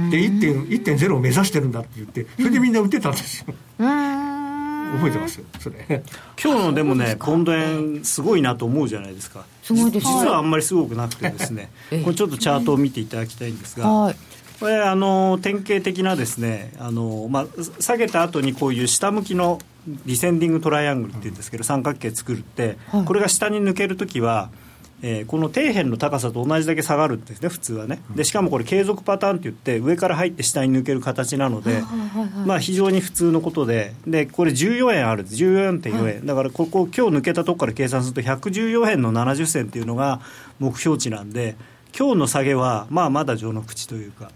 [0.09, 3.53] で1.0を目指してるんだって言ってそれでみんな売ってたんですよ。
[3.77, 5.39] 覚えてます？
[5.59, 6.03] それ。
[6.43, 9.45] 今日のでもねポンド円すごいなと思うじゃないですか。
[9.61, 10.07] すごいです。
[10.07, 11.69] 実はあんまりすごくなくてですね。
[12.03, 14.15] これちょっとチャートを見ていただきたいんですが、はい
[14.59, 17.45] これあの典型的なですねあの、まあ、
[17.79, 24.49] 下げた後にこういう下向きのディセンディングトライアングルっていうんですけど三角形作るって、はい、これが下に抜けるときは、
[25.01, 28.01] えー、この底辺の高さと同じだけ下がるんですね普通はね。
[28.13, 31.81] でしかもこれ継続パターンって言って上から入って下に抜ける形なので、
[32.45, 35.23] まあ、非常に普通のことででこれ14円ある。
[35.23, 40.19] んです14.4円、はい、だからここ今日抜けたところから計算すると114円の70銭っていうのが
[40.59, 41.55] 目標値なんで
[41.97, 44.31] 今日の下げはまあまだ序の口というか。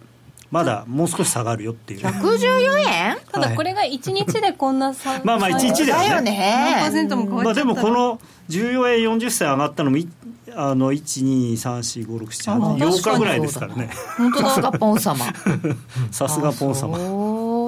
[0.54, 3.18] まだもう少し下がるよっていう、ね、114円？
[3.32, 6.10] ただこれが1日でこんな差 まあまあ1日ではね。
[6.10, 6.78] だよね。
[7.44, 9.98] まあでもこの14円40銭上がったのも
[10.56, 13.90] あの123456788日ぐらいですからね。
[14.16, 14.72] 本当だ。
[14.78, 15.26] ポン様。
[16.12, 17.00] さすがポン様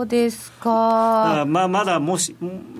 [0.05, 1.45] そうですか。
[1.47, 2.35] まあまだもし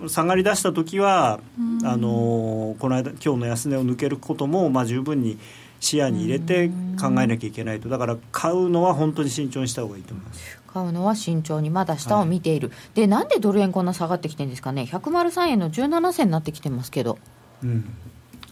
[0.07, 1.39] 下がりだした時は
[1.83, 5.39] あのこの間今日の安値を抜けることもまあ十分に
[5.79, 7.89] 視野に入れて考えなきゃいけないと。
[7.89, 10.59] だから買うのは本当に慎重にした方がいいと思います。
[10.67, 14.87] 買うのは慎重にまだ下を見ている、はい、でなんでドル円こんな下がってきてるんですかね。
[14.91, 17.17] 103円の17銭になってきてますけど、
[17.63, 17.85] うん、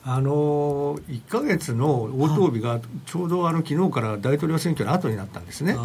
[0.06, 5.78] あの1か月の応答日がちょうどあの昨日から大統領選挙の後になったんですね、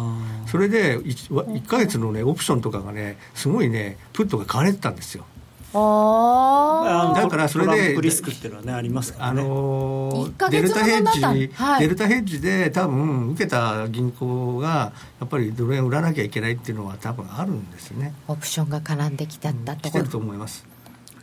[0.47, 5.25] それで 1, 1か月の、ね、オプションとかがね、すごいね、プットが買われてたんですよ。
[5.71, 11.21] あだからそれでリスクっていうのはねありますからね、あのデルタヘッジ、
[11.53, 18.13] はい、デルタヘッジで多分受けた銀行がやっぱりドル円売らなきゃいけないっていうのは多分あるんですね。
[18.27, 20.65] オプションが絡んできたんだと、来てると思います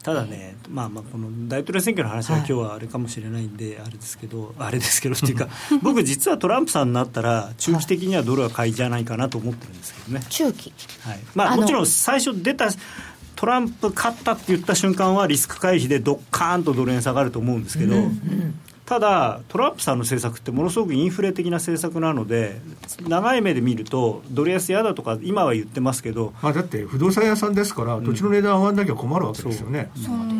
[0.07, 5.49] ただね、まあ、まあこの大統領選挙の話は今日はあれかもしれないんで、あれですけど、あれですけどっていうか、
[5.83, 10.25] 僕、実はトランプさんになったら、中期的にはドルは買いじゃないかなと思ってるんですけどね。
[10.29, 10.73] 中期。
[11.01, 11.19] はい。
[11.35, 12.69] まあ、もちろん最初出た
[13.35, 22.61] トランプ勝ったって言った瞬間はリスク回避でどっかーンとドル円下がると思うんですけど、うんうん、ただ、トランプさんの政策ってものすごくインフレ的な政策なので、
[23.09, 29.91] 長い目で見ると、ドル安嫌だとか、今は言ってますけど、まあ、だって不動産屋さんですから、土地の値段上がらなきゃ困るわけですよね。
[29.97, 30.05] そう。
[30.05, 30.37] ですよね。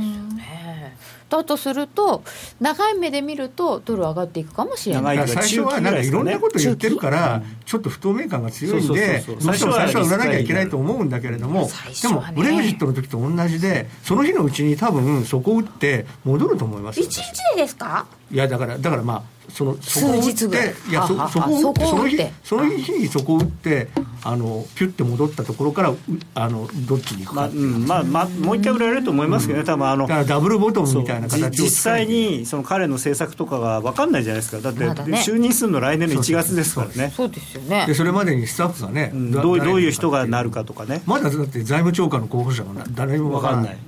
[1.29, 2.23] だとすると、
[2.61, 5.17] 長い目で見ると、ドル上がっていくかもしれない。
[5.29, 11.69] 最初はなんかいろんなこと言ってるから、ちょっと不透明感が強いんで、最初は売らなきゃいけないと思うんだけれども、
[12.01, 17.21] でも、ブレグジットの時と同じで、その日のうちに多分、そこを打って戻ると思います1日
[17.57, 18.07] でですか？
[18.31, 21.87] いやだからだからまあそのそこを打っていやそそこを打って。
[21.87, 23.89] その日その日にそこを打って
[24.25, 25.95] あのピュッて戻ったところから
[26.35, 27.49] あのどっちに行くか
[27.87, 34.61] まあ、まあ、もう一回売られると思いますけどね、うん、多分あのダブルボトムみたいな形実際にその彼の政策とかが分かんないじゃないですか。
[34.61, 37.13] だって、就任するの来年の1月ですからね。
[37.15, 37.85] そうですよね。
[37.87, 41.03] でそれまでにスタッフがね、うん、どうどういう人がなるかとかね。
[41.07, 43.79] まだだって財務長官の候補者が誰も分からない。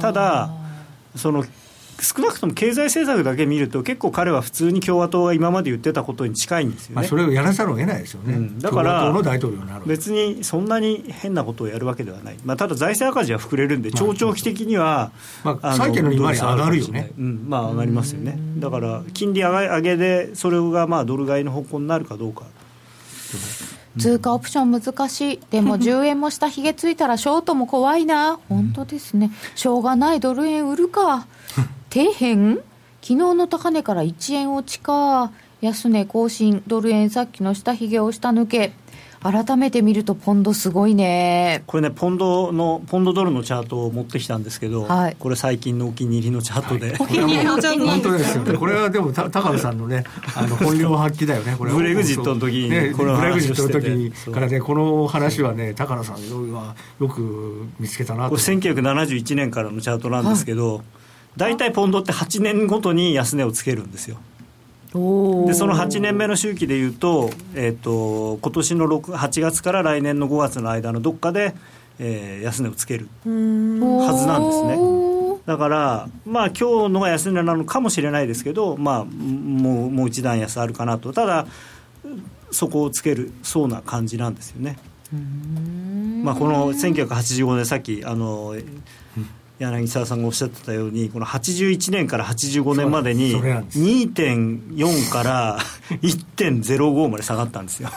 [0.00, 0.50] ただ
[1.14, 1.44] その
[2.00, 9.12] 少なくとも経済政策だけ見ると、結構彼は普通に共和党が今まで言ってたことに近いんですよね、まあ、それをやらざるを得ないですよね、うん、だから
[9.86, 15.10] 別にそんなに変なことをやるわけではない、まあ、ただ財政赤字は膨れるんで、長長期的には、
[15.42, 22.44] まあ、債券の利回り上がるよね、うん、まあ、上がりますよね、だから金利上げで、それがまあドル買いの方向になるかどうか。
[23.98, 30.20] 通貨オプション難しい、でも 10円も下ひげついたらショートも怖いな、本当ですね、しょうがない。
[30.20, 31.26] ドル円売るか。
[31.90, 32.56] 底辺？
[33.02, 35.30] 昨日の高値から1円落ちか
[35.60, 38.72] 安値更新ドル円さっきの下髭を下抜け。
[39.22, 41.64] 改めて見るとポンドすごいね。
[41.66, 48.58] これねポンドのポンドドルのチャートを持ってきたんですけど、はい、これ最近のお気に入りのチャートで、はい、お気に入りのチャート本当ですよね。
[48.58, 50.04] これはでも高野さんのね
[50.36, 51.72] あの 本領発揮だよねこれ。
[51.72, 58.30] ブレグジットの時に、ね、ブレグジットの時にからねこの話はね高野さんはよく見つけたなと。
[58.30, 60.84] これ1971年からのチャートなんですけど、はい
[61.36, 64.18] 大体ポンドって8年ごとに安値をつけるんですよ。
[65.46, 71.54] でその8年目の周期でいうと,、えーと、今年の6 8月から来年の5月の間のどっかで、
[71.98, 74.78] えー、安値をつけるはずなんですね。
[75.44, 81.46] だから、まあ今日のが安値なのかもしれないですけど、まあ、もうもう一段安あるかなと、ただ、
[82.50, 84.76] そこをつけるそうな感じなんですよね。
[86.22, 88.56] まあ、この1985年、さっきあの
[89.58, 95.58] 柳沢さんがおっしゃってたようにこの81年から85年までに2.4から
[96.02, 97.90] 1.05まで下がったんですよ。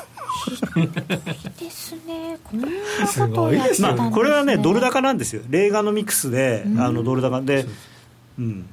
[1.60, 2.68] ですね、こんな
[3.28, 7.66] ことをやってたんです、ね、まあ、これはね、ドル高なんですよ、レーガノミクスで、うん、あのドル高で、
[8.38, 8.66] うん、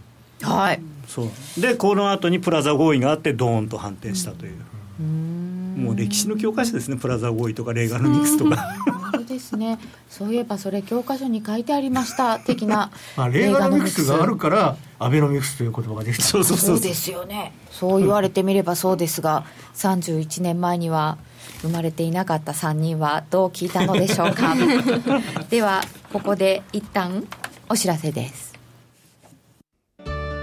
[0.42, 1.60] はい、そう。
[1.60, 4.52] で、この後にプラザ合意があって、どーんと反転したという。
[5.00, 5.45] うん
[5.76, 6.96] もう歴史の教科書ですね。
[6.96, 8.56] プラザ合意とかレーガンのニクスとか。
[8.56, 9.78] 本当ですね。
[10.08, 12.38] そういえばそれ教科書に書いてありました。
[12.38, 12.90] 的な。
[13.16, 16.24] ま あレーガンのミクスがあるからアベノミクスという言葉ができた。
[16.24, 17.52] そうそうそうですよね。
[17.70, 21.18] そう言われてみればそうですが31年前には
[21.60, 24.54] 生まれていなかった3人はどう聞いたのでしょうか。
[25.50, 27.24] ではここで一旦
[27.68, 28.45] お知らせです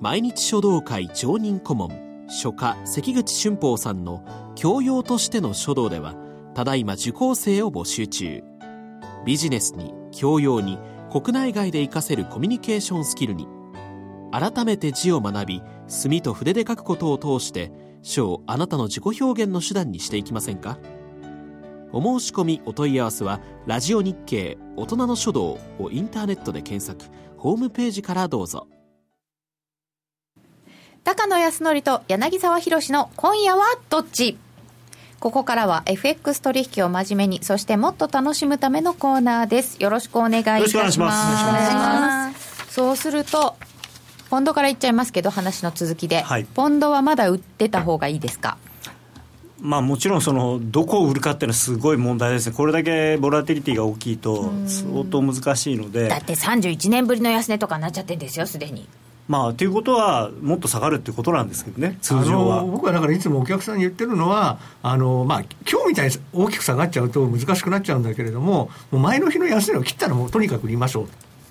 [0.00, 1.90] 毎日書道会常任顧問
[2.28, 4.22] 書家関口俊宝さんの
[4.54, 6.14] 教養としての書道では
[6.54, 8.44] ただいま受講生を募集中。
[9.26, 10.78] ビジネスに教養に
[11.10, 13.48] 国内外で活かせるコミュニケーションスキルに
[14.30, 17.72] 改めて字を学び墨と筆で書くことを通して
[18.02, 20.78] 書をあなたの自己表現の手段にしていきませんか？
[21.92, 28.68] お申し込みお問い合わせは「ラジオ日経大人の書道」をインターネットで検索ホームページからどうぞ。
[31.08, 34.36] 高野康則と柳沢博の今夜はどっち？
[35.20, 39.82] ここからは FX 取引を真面目に、そしてもっと楽しむためのコーナーです。
[39.82, 40.76] よろしくお願いいたします。
[40.76, 42.74] よろしくお願いします。
[42.74, 43.56] そうすると、
[44.28, 48.58] ポンドからいっちゃいますけど、話の続きで、はい、ポンドはまだ売ってた方がいいですか？
[49.62, 58.86] まあ、もちろんそのどこを売るかっていうのはすごい問題ですね、これだけボラティリティが大きいと相当難しいのでだって31年ぶりの安値とかなっちゃってるんですよ、すでに。
[59.28, 62.64] まあ、ということは、もっと下がるってことなんですけどね、通常は。
[62.64, 71.08] 僕はだからいつもお客さんに言ってるのは、あのまあ今日みたいに大きく下がっちゃうと難しくなっちゃうんだけれども、もう前の日の安値を切ったら、もうとにかく売りましょう。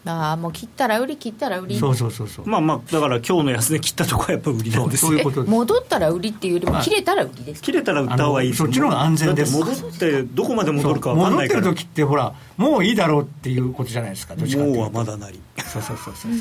[0.07, 1.77] ああもう切ったら売り切ったら売り。
[1.77, 2.47] そうそうそうそう。
[2.47, 5.51] まあまあだから今日の安値切ったとこはやっぱ売りなんですよそういうことです。
[5.51, 14.97] 戻ったら売りっていうよりも切れたら売りです切れたら売った方がいいそっちの方が安全です戻ってどこまで戻るか分かん戻ってるないから時ってほらもういいだろうっていうことじゃないですかどっちかっていうもうと。
[14.97, 15.39] はまだなり。
[15.65, 16.31] そうそうそうそう、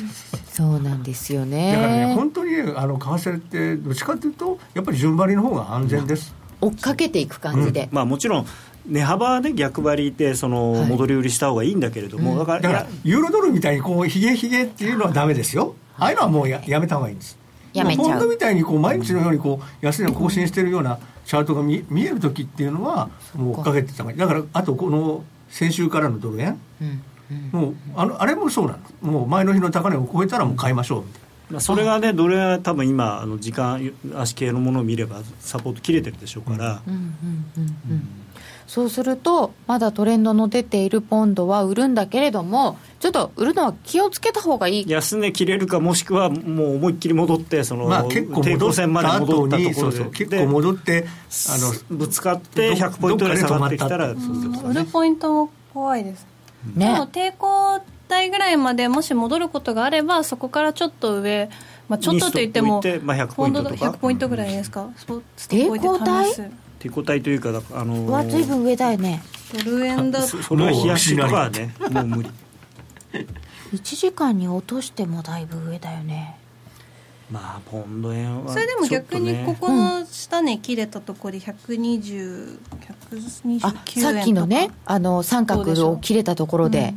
[0.51, 0.79] そう。
[0.79, 1.73] なんですよね。
[1.73, 8.47] だからね本当にあの為替ってどっちかというとやっぱり順張りの方が安全です、追っかけていく感じで、まあもちろん
[8.87, 10.87] 値幅はね逆張りでそのはい。
[10.87, 15.75] 戻り売りした方がいいんだけれども、だからだからユーロドルみたいにこうヒゲヒゲっていうのはダメですよ。
[15.97, 17.37] ああいうのはもうややめた方がいいんです。
[17.73, 24.17] やポンドみたいにこう毎日のようにこう安値を更新してるようなチャートが見見える時っていうのはもう追っかけてた方がいい。
[24.17, 26.59] だからあとこの先週からのドル円。
[26.81, 27.01] うん
[27.51, 28.93] もうあのあれもそうなんです。
[29.01, 31.27] もう前の日の高値を超えたらもう買いましょうみたいな。
[31.51, 37.01] まあ、それがねどれは多分今あの時間足系のものを見ればサポート切れてるでしょうから、うんうん
[37.57, 37.75] うん。
[37.91, 38.07] うん
[38.67, 44.89] そうするとまだトレンドの出ているポンドは売るんだけれどもちょっと売るのは気をつけた方がいい。
[44.89, 49.97] 安値切れるかもしくはもう思いっきり戻ってその、まあ結構抵戻線まで戻ったところで。
[49.97, 51.07] そう結構戻って
[51.49, 56.27] あのぶつかって100ポイントぐらい下がってきたら売るポイントも怖いです。
[56.75, 61.49] でもね抵抗体ぐらいまでもし戻ることがあればそこからちょっと上、
[61.87, 63.75] まあ、ちょっとと言ってもにストップ置いてまあ100ポイントとか。
[63.75, 69.23] 100ポイントぐらいですか、そうストップ置いて抵抗体試す抵抗体というかだからあのは随分上だよね。
[69.53, 72.29] ドル円だそそれは冷やしとかはねもう無理。
[73.73, 76.37] 1時間に落としてもだいぶ上だよね。
[77.29, 82.59] まあポンド円はそれでも逆にここの下値切れたところで120、
[83.43, 86.93] 129あ円さっきのねとかあの三角を切れたところで、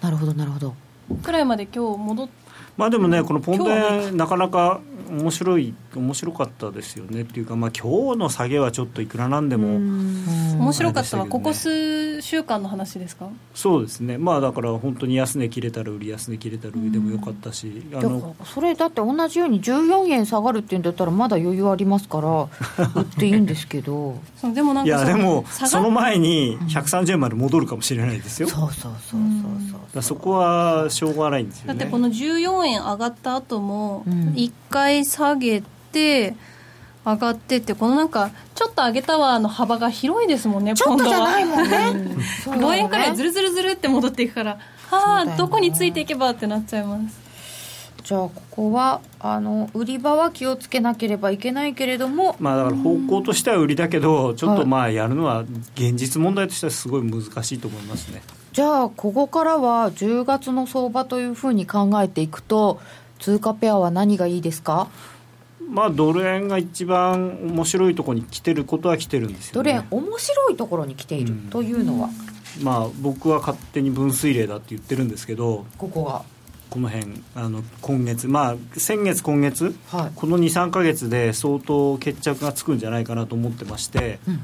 [0.00, 0.74] なるほどなるほど。
[1.22, 2.28] くらいまで今日戻っ
[2.76, 4.80] まあでもねこのポンド円なかなか
[5.10, 9.76] 面白い面白かったですよねっていうかまあ今日の下げはちょっといくらなんでも
[10.58, 13.28] 面白かったのはここ数週間の話ですか？
[13.54, 14.18] そうですね。
[14.18, 22.28] まあだから本当に安値切れたら売り安値切れたら売りでもよかったしあだかのらそれだって同じように14円下がるっていうんだったらまだ余裕ありますから
[22.94, 24.18] 売っていいんですけど。
[24.36, 28.48] そのでもなんいかやでもその前に130円まで戻るかもしれないですよ。
[28.48, 31.78] だかそうそうそうそうそうらそこはしょうがないんですよね。
[31.78, 34.34] だってこの14円上がった後もうん。
[34.34, 36.36] 1回下げて
[37.04, 42.16] 上がってってこのなんかちょっと上げたわの幅が広いですもんねちょっとじゃないももんね。
[42.44, 44.58] そうだよ5ね円くらいずるずるずるって戻っていくから。
[44.90, 47.24] はあどこについていけばってなっちゃいます。
[48.04, 52.36] じゃあここはあの売り場は気をつけなければいけないけれども。
[52.38, 58.22] まあだから方向としては売りだけどちょっはいとまあやるのは現実問題としてはすごい難しいと思いますね。
[58.52, 62.78] じゃあここからは10月の相場というふうに考えていくと
[63.24, 64.88] 通貨ペアは何がいいですか？
[65.66, 69.54] まあドル円が一番面白いところに来てることは来てるんですよね。
[69.54, 71.38] ドル円面白いところに来ているうん。
[71.48, 72.10] というのは、
[72.62, 76.22] まあ僕は勝手に分水嶺だって言ってるんですけどここが？
[76.68, 80.12] この辺あの今月まあ先月今月はい。
[80.14, 84.40] この23か月で相当決着がつくんじゃないかなと思ってまして、うん、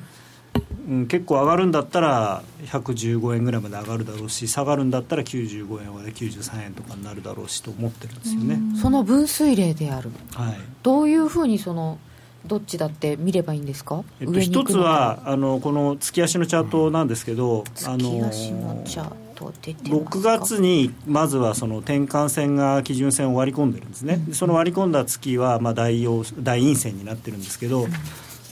[1.09, 10.11] 結構上がるんだったら115円ぐらいまで上がるだろうし下がるんだったら95円まで93円とかになるだろうしと思ってるんですよね、その分水嶺である。
[10.35, 10.57] はい。
[10.83, 11.99] どういうふうにその
[12.45, 27.87] どっちだって見ればいいんですか、えっと、一つはあのこの月足のチャートなんですけど、あ月足のチャート出てますか？6月にまずはその転換線が基準線を割り込んでるんですね、でその割り込んだ月はまあ大陽大陰線になってるんですけど、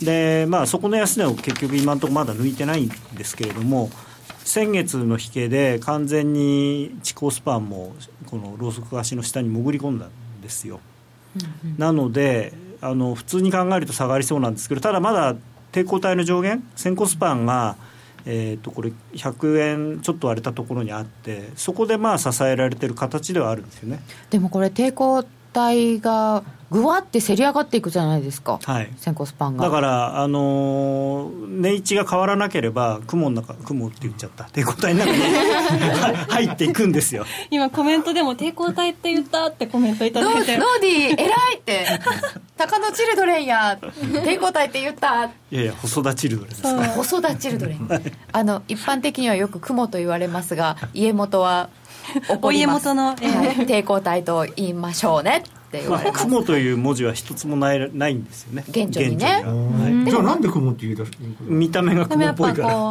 [0.03, 3.91] でまあ、そこの安値を結局今のところまだ抜いてないんですけれども
[4.45, 7.95] 先月の引けで完全に地高スパンも
[8.27, 10.81] このローソク足の下に潜り込んだんですよ、
[11.77, 15.35] なのであの普通に考えると下がりそうなんですけどただまだ
[15.73, 17.77] 抵抗体の上限先行スパンが
[18.31, 24.01] えー、とこれ100円ちょっと割れたところにあってそこでまあ支えられてる形ではあるんですよね。
[24.29, 28.93] でもこれ抵抗体がぐわってせり上がっていくじゃないですか、はい。
[28.99, 29.65] 先行スパンが。
[29.65, 34.45] だから、あのー値位置が変わらなければ雲の中雲って言っちゃった。
[34.45, 35.19] 抵抗体の中に
[36.29, 37.25] 入っていくんですよ。
[37.51, 40.59] 今コメントでも抵抗体って言ったってコメントいただいて。
[40.59, 41.87] ノーディー偉いって。
[42.57, 43.79] 鷹のチルドレンや。
[43.81, 45.25] 抵抗体って言った。
[45.25, 46.63] いやいや細田チルドレンです。
[46.63, 46.83] そう。
[46.83, 47.89] 細田チルドレン。
[48.33, 51.71] あの一般的にはよく雲と言われますが家元は
[52.43, 58.65] お家元の抵抗体と言いましょうねって言まあ、われます、雲という文字は一つもないないんですよね。
[58.69, 59.43] 現状にね。
[59.43, 59.83] 現状には。
[59.83, 60.11] はい。
[60.11, 62.91] じゃあなんで雲って言い出す見た目がでもやっぱ雲っぽいからこ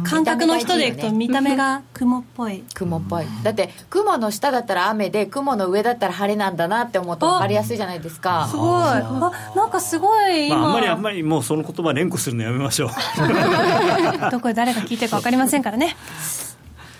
[0.00, 2.62] う感覚の人でいくと見た目が雲っぽい。
[2.74, 3.24] 雲っぽい。
[3.42, 8.48] だって雲の下だったら雨で雲の上だったら晴れなんだなって思うと分かりやすいじゃないですか。
[8.50, 8.82] すごい。
[8.84, 12.90] あなんかすごいまあ、今、あんまりあんまりもうその言葉連呼するのやめましょう。
[14.30, 15.96] どこで誰が聞いてるか分かりませんからね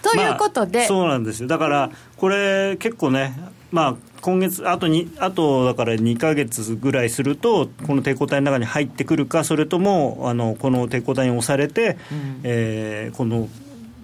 [0.02, 1.48] ということで、まあ、そうなんですよ。
[1.48, 3.34] だからこれ結構ね
[3.70, 13.48] まあ今月あとにあとだから2か月ぐらいするとこの抵抗体の中に入ってくるかそれともあのこの抵抗体に押されて、うん、えー、この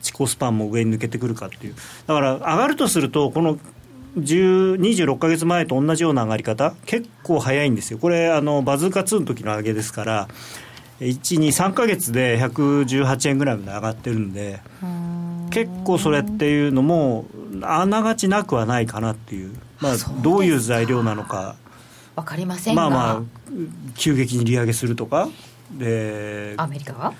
[0.00, 1.74] 地高スパンも上に抜けてくるかっていう。
[2.06, 3.58] だから上がるとするとこの
[4.16, 7.98] 26か月前と同じような上がり方結構早いんですよ。
[7.98, 10.28] これあのバズーカ2の時の上げですから
[11.00, 14.60] 123か月で118円ぐらいまで上がってるんで
[15.50, 17.26] 結構それっていうのも
[17.62, 21.56] あながちなくはないかなっていう、まあ、どういう材料なのか。
[22.16, 22.82] 分かりませんが。
[22.82, 23.22] まあまあ
[23.96, 25.28] 急激に利上げするとか。
[25.70, 27.12] でアメリカが？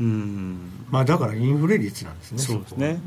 [0.00, 0.70] うん。
[0.90, 3.00] まあだからインフレ率なんですねそうですね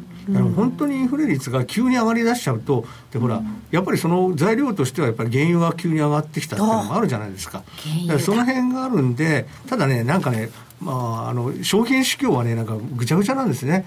[0.56, 7.64] 本当にインフレ率が急に上がりだしちゃうとでほら、やっぱりその材料としてはやっぱり原油が急に上がってきたっていうのもあるじゃないですか。
[8.08, 10.50] だからその辺があるんでただねなんかね
[10.82, 13.86] まあ、あの商品市況はね、なんかぐちゃぐちゃなんですね、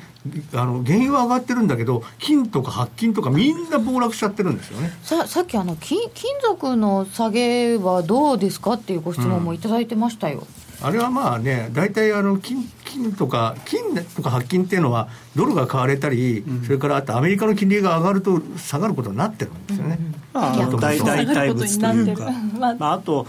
[0.55, 4.91] あの原油は上がってるんだけど、金とか白金とか、みんな暴落しちゃってるんですよね。
[5.03, 10.39] ささっきあの金、金属の下げはどうですかっていうご質問もいただいてましたよ。
[10.39, 19.99] うんあれはまあね、大体あの金金とか、金とか白金っていうのは、ドルが買われたり、うん、それからあとアメリカの金利が上がると下がることになってるんですよね。
[20.01, 22.31] うんうん、大体物というか、
[22.79, 23.27] まあ、あと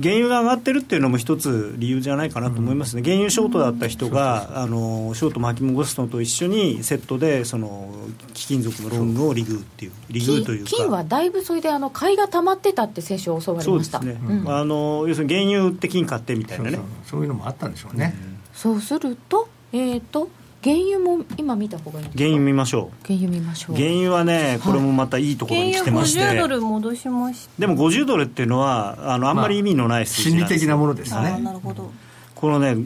[0.00, 7.90] 原油が上がってるっていうのも一つ理由じゃないかなと思いますね、原油ショートだった人が、あのショート巻き戻すのと一緒にセットでその
[8.34, 10.70] 貴金属のロングをリグーっていう、リグーというか。
[10.70, 13.98] 金はだいぶそれであの買いが溜まってたって先週教わりました。
[14.00, 16.78] そうですね、うん、あの要するに原油売って金買ってみたいなね。
[17.04, 20.28] そういうのもあったんでしょうね、うん、そうするとえっ、ー、と
[20.66, 23.06] 原油も今見た方がいい原油見ましょう。
[23.06, 23.76] 原油見ましょう。
[23.76, 31.38] 原油はねこれもまたいいところに来てまして、はい、ドル戻しましでも50ドルっていうのはあのあんまり意味のない数字なまあ、心理的なものですね。
[31.40, 31.92] なるほど。
[32.34, 32.76] このね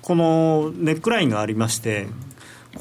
[0.00, 2.08] このネックラインがありまして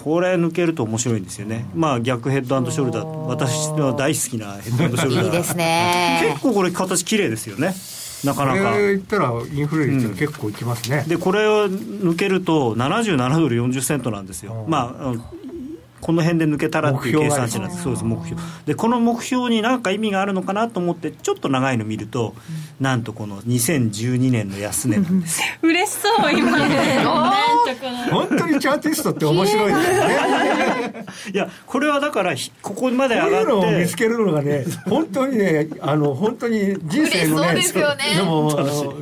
[0.04, 3.06] これ抜けると面白いんですよね、まあ、逆ヘッドショルダー。
[3.06, 5.26] 私の大好きなヘッドショルダー。
[5.26, 6.22] いいですね。
[6.30, 7.74] 結構これ形綺麗ですよね
[8.24, 8.72] なかなか。
[8.72, 14.66] これ言ったら、インフレ率が結構いきますね、うん、でこれを抜けると、77ドル40セントなんですよ。
[14.68, 15.14] まあ
[16.02, 18.42] この辺で抜けたらっていう計算値なんです、そうです目標。
[18.66, 22.36] でこの目標に何か意味があるのかなと思って、ちょっと長いの見ると、
[22.80, 27.04] うん、なんとこの2012年の安値なんです 嬉しそう、今ね、
[28.12, 31.06] 本当にチャーティストって面白いですね。
[31.34, 33.34] いや、これはだから、ここまで上がって。
[33.34, 37.62] こういうのを見つけるのがね、本当にね、あの本当に人生のね、
[38.16, 38.54] でも、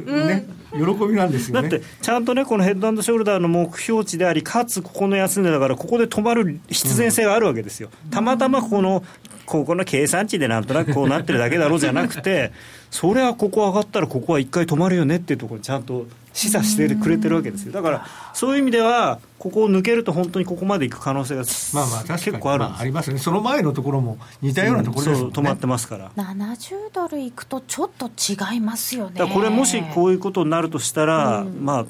[0.06, 0.57] ね。
[0.72, 9.04] 喜びなんですよ、ね、だってちゃんとねこのヘッドショルダーの目標値でありかつここの安値だからここで止まる必然性があるわけですよ、たまたまこの
[9.48, 12.52] ここの計算値でなんとなくこうなってるだけだろうじゃなくて
[12.92, 17.72] それはここ上がったらここは一回止まるよねっていうところにちゃんと示唆してくれてるわけですよ。
[17.72, 21.44] だからそういう意味ではここを抜けると本当にここまでいく可能性が
[21.74, 23.18] まあまあ結構ある、まあ、ありますね。
[23.18, 26.12] その前のところも似たようなところです、ね、止まってますから。
[26.16, 29.26] 70ドルいくとちょっと違いますよね。
[29.34, 31.86] これもしこういうことになるとしたら、うん、まあ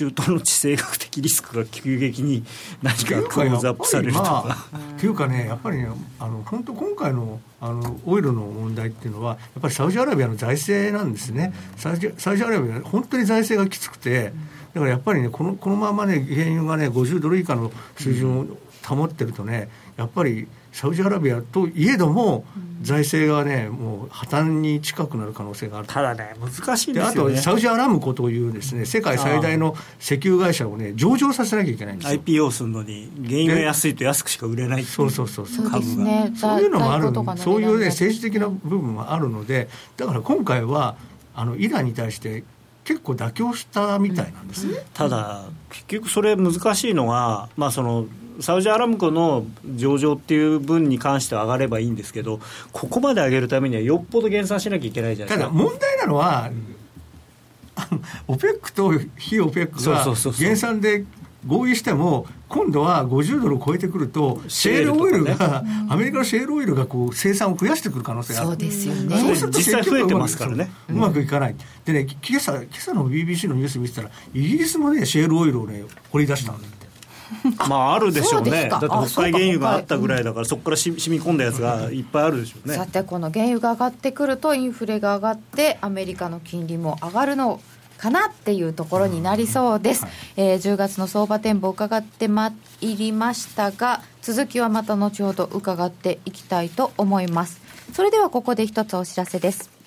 [0.00, 2.42] 中東の地政学的リスクが急激に
[2.82, 4.56] 何かクローズアップされるとか。
[4.96, 5.88] っていうかね、やっぱりね、
[6.18, 14.32] あの本当、今回のあのオイルの問題っていうのは、やっぱりサウジアラビアの財政なんですね、サウジサウジアラビア、本当に財政がきつくて、
[14.72, 18.46] だからやっぱりね、このこのままね、原油がね、50ドル以下の水準を
[18.82, 22.44] 保ってるとね、やっぱりサウジアラビアといえども、
[22.82, 25.86] 財政がね、もう破綻に近くなる可能性がある。
[25.86, 32.20] ただね、難しいですよ、ね、あと、サウジアラムコというです、ね、世界最大の石油会社をね、上場させなきゃいけないんですよ。
[32.20, 36.60] IPO するのに、原油が安いと安くしか売れないそうそうそうそう、株が、ね、そう。
[36.60, 40.96] いうのもある、そういうね、政治的な部分もあるので、だから今回は、
[41.34, 42.44] あのイランに対して、
[42.84, 44.66] 結構妥協したみたいなんです。
[44.66, 48.06] ね、うん、ただ、結局それ難しいのは、まあ、その
[48.40, 49.44] サウジアラムコの
[49.76, 52.40] 上場っていう分に関しては上がればいいんですけど、
[52.72, 55.52] ここまで上げるためにはよっぽど減産しなきゃいけないじゃないですか。
[55.52, 56.50] ただ問題なのは、
[58.26, 61.04] オペックと非オペックが減産で
[61.46, 76.72] 合意しても、今度は50ドルを超えてくると、シェールオイルが、アメリカのシェールオイルがこう生産を増やしてくる可能性がある、そうですよね、そうすると実際増えてますからね、うまくいかない、でね、今朝今朝の BBC のニュース見てたら、イギリスもね、シェールオイルをね、掘り出したんだよ。
[77.68, 78.68] まああるでしょうね。
[78.68, 82.74] だって北海原油があったぐらいだからそこからし染み込んだやつがいっぱいあるでしょうね。
[82.74, 87.60] さてこの原油が上がってくるとインフレが上がってアメリカの金利も上がるの
[87.98, 92.50] かなっていうところになりそうです、はい、えー、10月の相場展望を伺ってま
[92.80, 97.60] いりましたが続きはまた後ほど伺っていきたいと思います。
[97.92, 99.79] それではここで一つお知らせです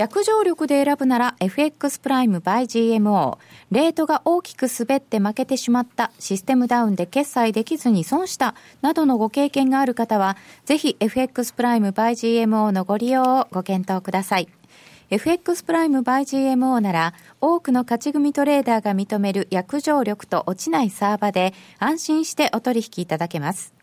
[0.00, 3.36] 約定力で選ぶなら FX プライム by GMO。
[3.70, 14.48] レートが大きく滑って負けてしまった、システムダウンで決済できずに損した、などのご経験がある方は、ぜひ FX プライム by GMO のご利用をご検討ください。
[15.10, 23.74] FX プライム by GMO なら、多くの勝ち組トレーダーが認める約定力と落ちないサーバで、安心してお取引いただけます。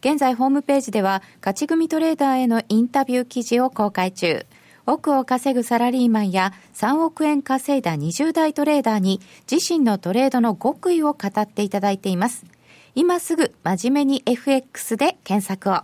[0.00, 4.46] 現在ホームページでは、勝ち組トレーダーへのインタビュー記事を公開中。
[4.86, 9.20] 億を稼ぐサラリーマンや3億円稼いだ20代トレーダーに
[9.50, 12.44] 自身のトレードの極意を語っていただいています。
[12.94, 15.82] 今すぐ真面目に FX で検索を。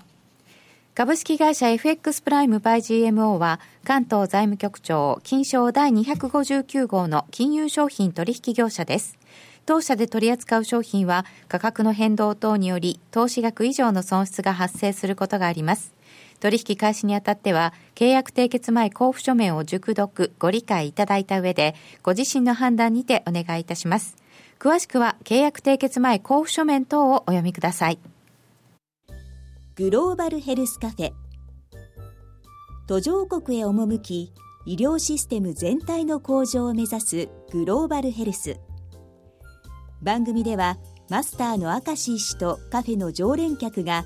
[0.95, 9.17] 株式会社 FX プライムバイ GMO は関東財務局長金賞第259号の金融商品取引業者です。
[9.65, 15.98] 当社で取り扱う商品は価格の変動等により投資額以上の損失が発生することがあります。
[16.41, 24.17] 取引開始にあたっては、契約締結前交付書面を熟読、ご理解いただいた上で、ご自身の判断にてお願いいたします。
[24.59, 27.99] 詳しくは、契約締結前交付書面等をお読みください。
[29.77, 31.13] グローバルヘルスカフェ。
[32.89, 34.33] 途上国へ赴き、
[34.67, 38.57] 医療システム全体の向上を目指すグローバルヘルス。
[40.03, 40.79] 番組では、
[41.11, 44.05] マスターの明石医師とカフェの常連客が、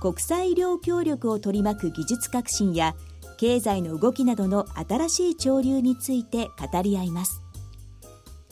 [0.00, 2.94] 国際医療協力を取り巻く技術革新や
[3.36, 7.42] 経済の動きなどの新しい潮流について語り合います。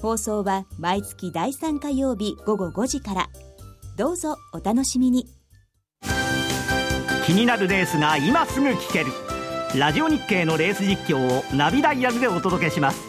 [0.01, 3.28] 放送は毎月第3火曜日午後5時から。
[3.96, 5.26] どうぞお楽しみに。
[7.26, 9.07] 気になるレースが今すぐ聞ける。
[9.74, 13.01] ラジオ日経のレース実況をナビダイヤルでお届けします。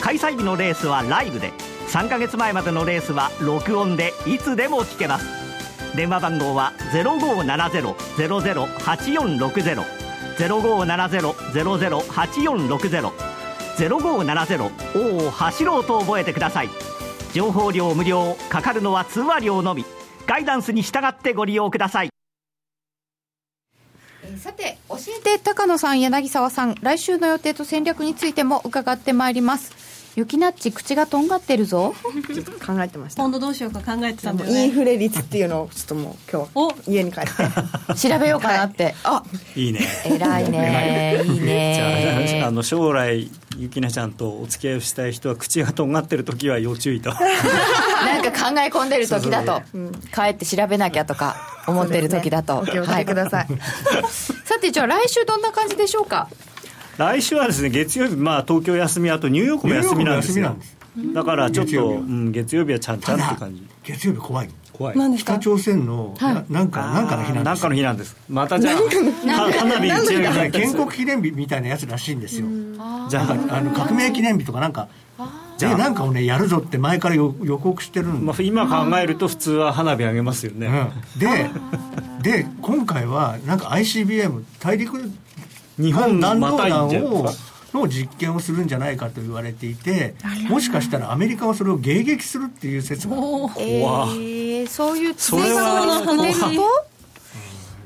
[0.00, 1.52] 開催日のレースはライブで。
[1.88, 5.47] 3ヶ月前までのレースは録音でいつでも聞けます。
[5.94, 9.84] 電話番号は0570-008460
[10.38, 13.12] 0570-008460
[13.78, 16.70] 0570を走ろうと覚えてください。
[17.32, 19.84] 情報料無料かかるのは通話料のみ。
[20.26, 22.10] ガイダンスに従ってご利用ください。
[24.38, 29.87] さて教えて高野さん柳沢さん来週の予定と戦略についても伺ってまいります。
[30.18, 31.94] 雪ナッチ口がとんがってるぞ。
[32.34, 33.22] ちょっと考えてました。
[33.22, 34.64] 今度どうしようか考えてたんだよね。
[34.64, 37.30] インフレ率っていうのをちょっともう今日家に帰って。
[37.94, 39.22] 調べようかなって、はい、あ
[39.54, 39.80] いいね。
[40.06, 41.22] 偉いね。
[41.24, 42.26] いいね。
[42.28, 47.10] じゃああの将来ゆきなちゃんとお付き合いをしたい人は口がとんがってる時は要注意と。
[47.10, 49.62] なんか考え込んでる時だと
[50.12, 51.36] 帰って調べなきゃとか
[51.68, 53.58] 思ってる時だと、ね、お気をつけください、はい、
[54.44, 56.28] さてじゃあ来週どんな感じでしょうか？
[56.98, 60.56] 来週はですね月曜日、まあ、東京休みあとニューヨークも休みなんですよ。
[61.14, 63.64] だからちょっと、うん、月曜日はちゃんちゃんって感じ。
[63.84, 65.16] 月曜日怖い怖い。
[65.16, 68.16] 北朝鮮の、はい、なんかなんかの日なんですなんかの日なんです。
[68.28, 68.74] またじゃあ
[69.52, 72.48] 花火打ち上げ建国記念日みたいなやつらしいんですよ。
[73.08, 74.88] じゃああの革命記念日とかなんか
[75.56, 80.68] じゃあなんかをねやるぞって前から予告してるんまあ、今考えると普通は花火上げますよね、
[81.14, 81.50] うん、で
[82.22, 85.10] で今回はなんか ICBM 大陸
[85.78, 87.26] 日本弾道弾を
[87.72, 90.14] の実験をするんじゃないかと言われていて
[90.48, 95.84] もしかしたらアメリカはそれを迎撃するっていう説がえー、そういうそれは。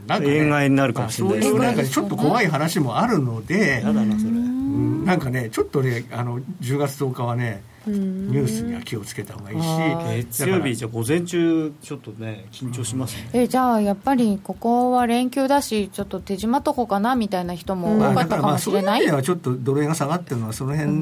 [0.07, 1.36] なんか、ね、映画になるかもしれない。
[1.38, 20.93] ですねなんかちょっと怖い話もあるのでなんかねちょっとねあの10月10日はねニュースには気をつけた方がいいし月曜日じゃ午前中ちょっとね緊張しますね、えじゃあやっぱりここは連休だしちょっと手締まっとこうかなみたいな人も多かったかもしれない、うん、だからまあそういう意味ではちょっとドル円が下がってるのはその辺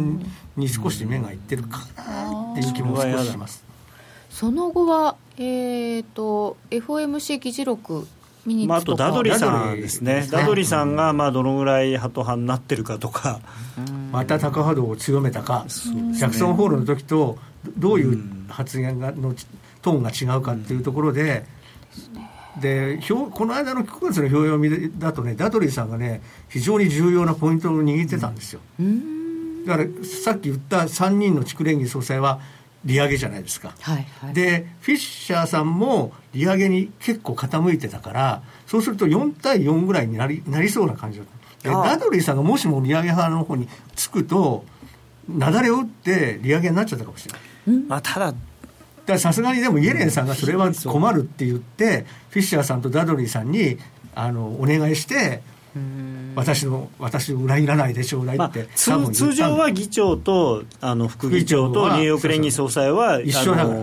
[0.57, 3.65] に少し目がいってるかなっていう気も少しします、
[4.31, 5.43] その後はえ
[6.01, 8.07] っ、ー、と FOMC 議事録
[8.47, 13.41] まあ、あとダドリさんですね、ダドリさんがまあどのぐらいハト派になってるかとか、
[14.13, 17.39] また高波動を強めたか、ジャクソンホールの時と
[17.77, 18.19] どういう
[18.49, 19.35] 発言がの
[19.83, 21.45] トーンが違うかっていうところで、
[22.61, 22.99] で
[23.35, 28.61] この間の9月の表読みだとね、ダドリーさんがね、非常に重要なポイントを握ってたんですよ。
[29.67, 32.41] だからさっき言った3人の地区連議総裁は、
[32.85, 41.41] 利上げじゃないですか、はいはい、でフィッシャーさんも利上げに結構傾いてたからそうすると4対4ぐらいになりなりそうな感じだった。
[41.63, 44.65] ダドリーさんがもしも利上げ派の方につくと
[45.29, 53.79] 雪崩を打って利上げになっちゃったかもしれない、まあ、たださすがにでもイエレンさんがそれは困るって言ってフィッシャーさんとダドリーさんに
[54.15, 55.43] あのお願いして
[56.35, 63.79] 私の私を裏切らないでちょうだいって、まあ、通常は議長とあの副議長とニューヨーク連議総裁は一緒だから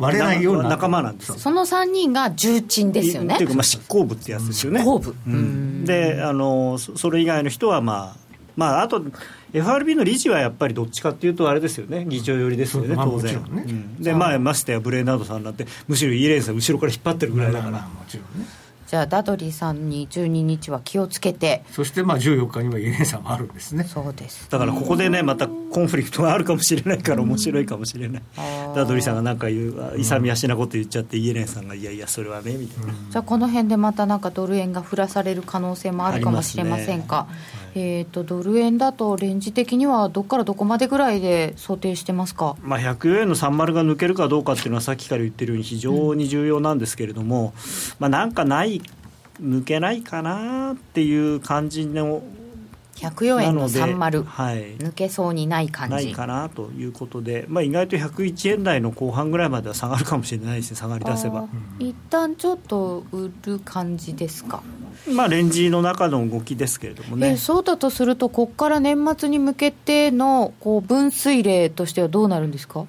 [0.00, 0.70] 割れないような。
[0.70, 3.34] 仲間なんですその3人が重鎮ですよね。
[3.34, 9.02] っていうか、まあ、執行部ってやつですよね、執行部、うん、であのそれ以外の人はまあまあ、あと
[9.54, 12.04] FRB の理事はやっぱりどっちかっていうとあれですよね。
[12.06, 13.64] 議長寄りですよね当然、ね。
[13.66, 18.46] うん、でまあましてやブレーナードさんなんてむしろイエレンさん後ろから引っ張ってるぐらいだから、まあ、もちろんね
[18.90, 21.62] じゃあダドリーさんに12日は気をつけて。
[21.70, 23.84] そしてまあ14日にはイエレンさんもあるんですね。
[23.84, 24.50] そうです。
[24.50, 28.22] だからここでねまたコンフリクトがあるかもしれないから面白いかもしれない、
[28.74, 37.28] ダドリーさんが何か言う勇み足なこと言っちゃってイエレンさんがいやいやそれはねみたいな、じゃあこの辺でまたなんかドル円が降らされる可能性もあるかもしれませんか、
[37.74, 47.52] えーと、ドル円だとレンジ的にはどこからどこまでぐらいで想定してますか、まあ、104円の30が抜けるかどうかっていうのはさっきから言ってるように非常に重要なんですけれども、うん、
[48.00, 48.82] まあ、なんかない
[49.40, 52.22] 抜けないかなっていう感じの
[53.00, 55.94] 104円の30、はい、抜けそうにない感じ。
[55.94, 61.48] ないかなということで、まあ、意外と101円台の後半ぐらいまでは下がるかもしれないですね下がり出せば。
[61.78, 64.62] 一旦ちょっと売る感じですか？
[65.08, 67.36] まあレンジの中の動きですけれどもね。
[67.36, 72.84] そうだとするとここから年末に向けてのこう分水嶺としてはどうなるんですか？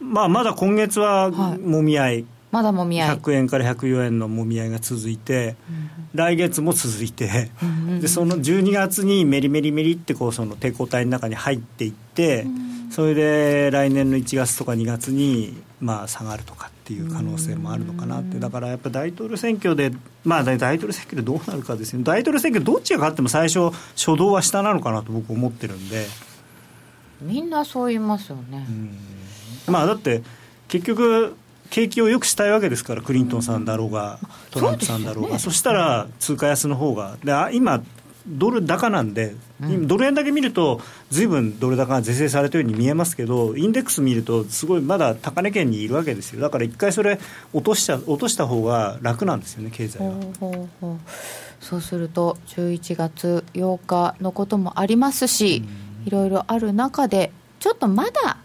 [0.00, 3.16] まあまだ今月はもみ合い、はいまだもみ合い。
[3.16, 18.38] 100円から104円のもみ合いが続いて、うん、来月も続いて、うん、でその12月にメリメリメリってこうその抵抗体の中に入っていって、うん、それで来年の1月とか2月にまあ下がるとかっていう可能性もあるのかなって。
[18.38, 19.92] だからやっぱ大統領選挙で
[20.24, 26.06] まあ大統領選挙でどうなるかですよ大統領選挙どっちが勝っても最初初動は下なのかなと僕思ってるんで。
[27.20, 28.64] みんなそう言いますよね、
[29.66, 30.22] まあだって
[30.68, 31.34] 結局
[31.70, 34.18] 景気を良くしたいわけですからクリントンさんだろうが
[34.50, 37.82] トランプさんだろうが、ね、そしたら通貨安の方がで今
[38.26, 46.40] ドル高なんで、うん、ドル円だけ見るとずいぶんドル高が是正されたように見えますけどインデックス見るとすごいまだ高値圏にいるわけですよ。
[46.40, 47.18] だから一回それ
[47.54, 50.98] 落としちゃ落とした方が楽なんですよね経済は。
[51.60, 55.64] そうすると11月8日のこともありますし、
[56.04, 58.36] いろいろある中でちょっとまだ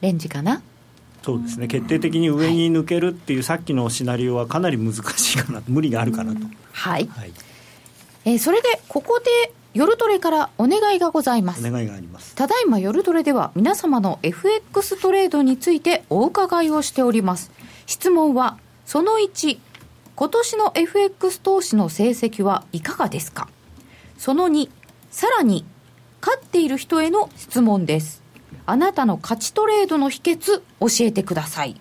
[0.00, 0.62] レンジかな？
[1.26, 1.66] そうですね。
[1.66, 6.38] 決定的に上に抜けるっていう、さっきのシナリオはかなり難しいかな無理があるかなと、
[6.70, 7.32] はい、はい、
[8.26, 11.66] えー、それでここで夜トレからお願いがございます。
[11.66, 12.36] お願いがあります。
[12.36, 17.50] ただいま夜トレでは皆様の FX トレードについてお伺いをしております。
[17.86, 19.58] 質問はその1
[20.14, 23.48] 今年の FX 投資の成績はいかがですか？
[24.16, 24.70] その2
[25.10, 25.64] さらに
[26.20, 28.22] 勝っている人への質問です
[28.66, 31.80] あなたの勝ちトレードの秘訣教えてください。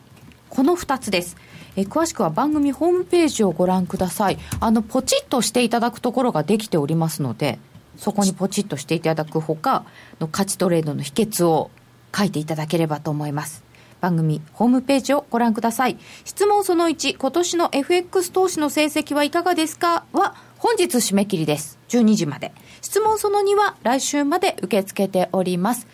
[0.50, 1.36] この2つです。
[1.76, 4.38] え詳しくは番組ホームページをご覧ください。
[4.60, 7.60] あのポチッとしていただくところができておりますので
[7.98, 9.84] そこにポチッとしていただくほか
[10.20, 11.72] の勝ちトレードの秘訣を
[12.16, 13.64] 書いていただければと思います。
[14.00, 15.98] 番組ホームページをご覧ください。
[16.24, 20.06] 質問その1今年の FX 投資の成績はいかがですか？
[20.14, 21.80] は本日締め切りです。
[21.90, 22.54] 12時まで。
[22.82, 25.88] 質問その2は来週まで受け付けております。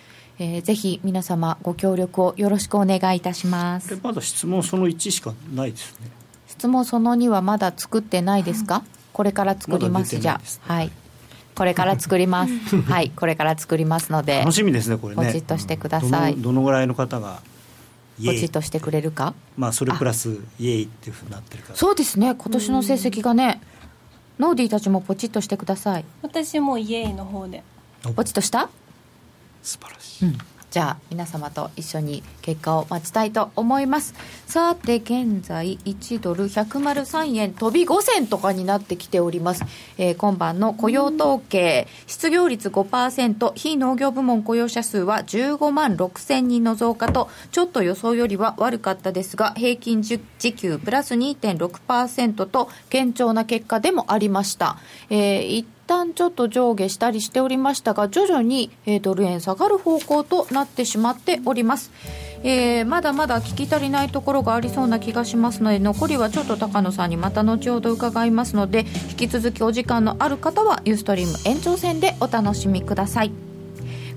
[0.44, 4.00] えー、ぜひ皆様ご協力をよろしくお願いいたします。
[4.02, 6.10] まだ質問その1しかないですね。
[6.48, 8.84] 質問その2はまだ作ってないですか、
[9.14, 10.92] これから作ります、ね、じゃあはい。
[11.54, 12.54] これから作ります。
[12.90, 13.12] はい。
[13.12, 15.24] これから作りますので楽しみですねこれね。
[15.24, 17.44] ポチッとしてください、どのぐらいの方が
[18.18, 19.36] ポチッとしてくれるか？
[19.58, 21.76] まあそれプラスイエイっていうふうになってるから。
[21.76, 22.34] そうですね。
[22.34, 23.62] 今年の成績がね
[24.40, 26.06] ノーディーたちもポチッとしてください。
[26.24, 27.64] 私もイエイの方で。
[28.16, 28.70] ポチッとした？
[29.62, 30.38] 素晴らしい、うん、
[30.72, 34.14] じゃあ皆様と一緒に結果を待ちたいと思います。
[34.48, 39.64] さて現在1ドル103円飛び5銭とかになってきております、
[39.98, 41.88] えー、今晩の雇用統計。
[42.08, 54.78] 失業率5%非農業部門雇用者数は15万6000人の増加とちょっと予想よりは悪かったですが平均時給プラス2.6%と堅調な結果でもありました、
[55.10, 61.92] えー旦ちょっと上下したりしておりましたが徐々に、え、ドル円下がる方向となってしまっております、
[62.44, 73.32] えー、まだまだ聞き足りないところがありそうな気がしますので残りはちょっと高野さんにまた後ほど伺いますので引き続きお時間のある方はユーストリーム延長戦でお楽しみください。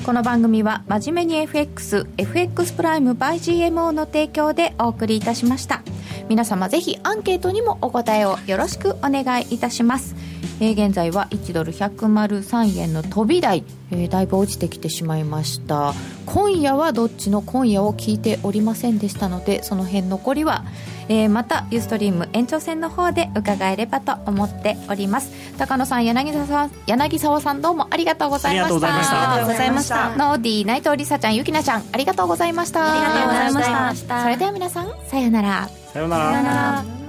[0.05, 5.83] この番組は真面目に FXFX プライム by GMO の提供でお送りいたしました。
[6.29, 10.34] 皆様ぜひアンケートにもお答えをよろしくお願いいたします。
[10.61, 15.95] えー、現在は1ドル103円の飛び台、えー、だいぶ落ちてきてしまいました。
[16.27, 20.65] 今夜はどっちの今夜を聞いておりませんでしたのでその辺残りは、
[21.09, 25.31] えー、またユーストリーム延長戦の方で伺えればと思っております。
[25.59, 29.33] 高野さん柳沢さん柳沢さんどうもありがとうございました。
[29.33, 30.17] ありがとうございました。
[30.17, 32.93] ノーディー内藤梨沙ちゃんゆきなちゃんありがとうございました。
[32.93, 34.23] ありがとうございました。
[34.23, 35.69] それでは皆さんさようなら。
[35.93, 37.04] さようなら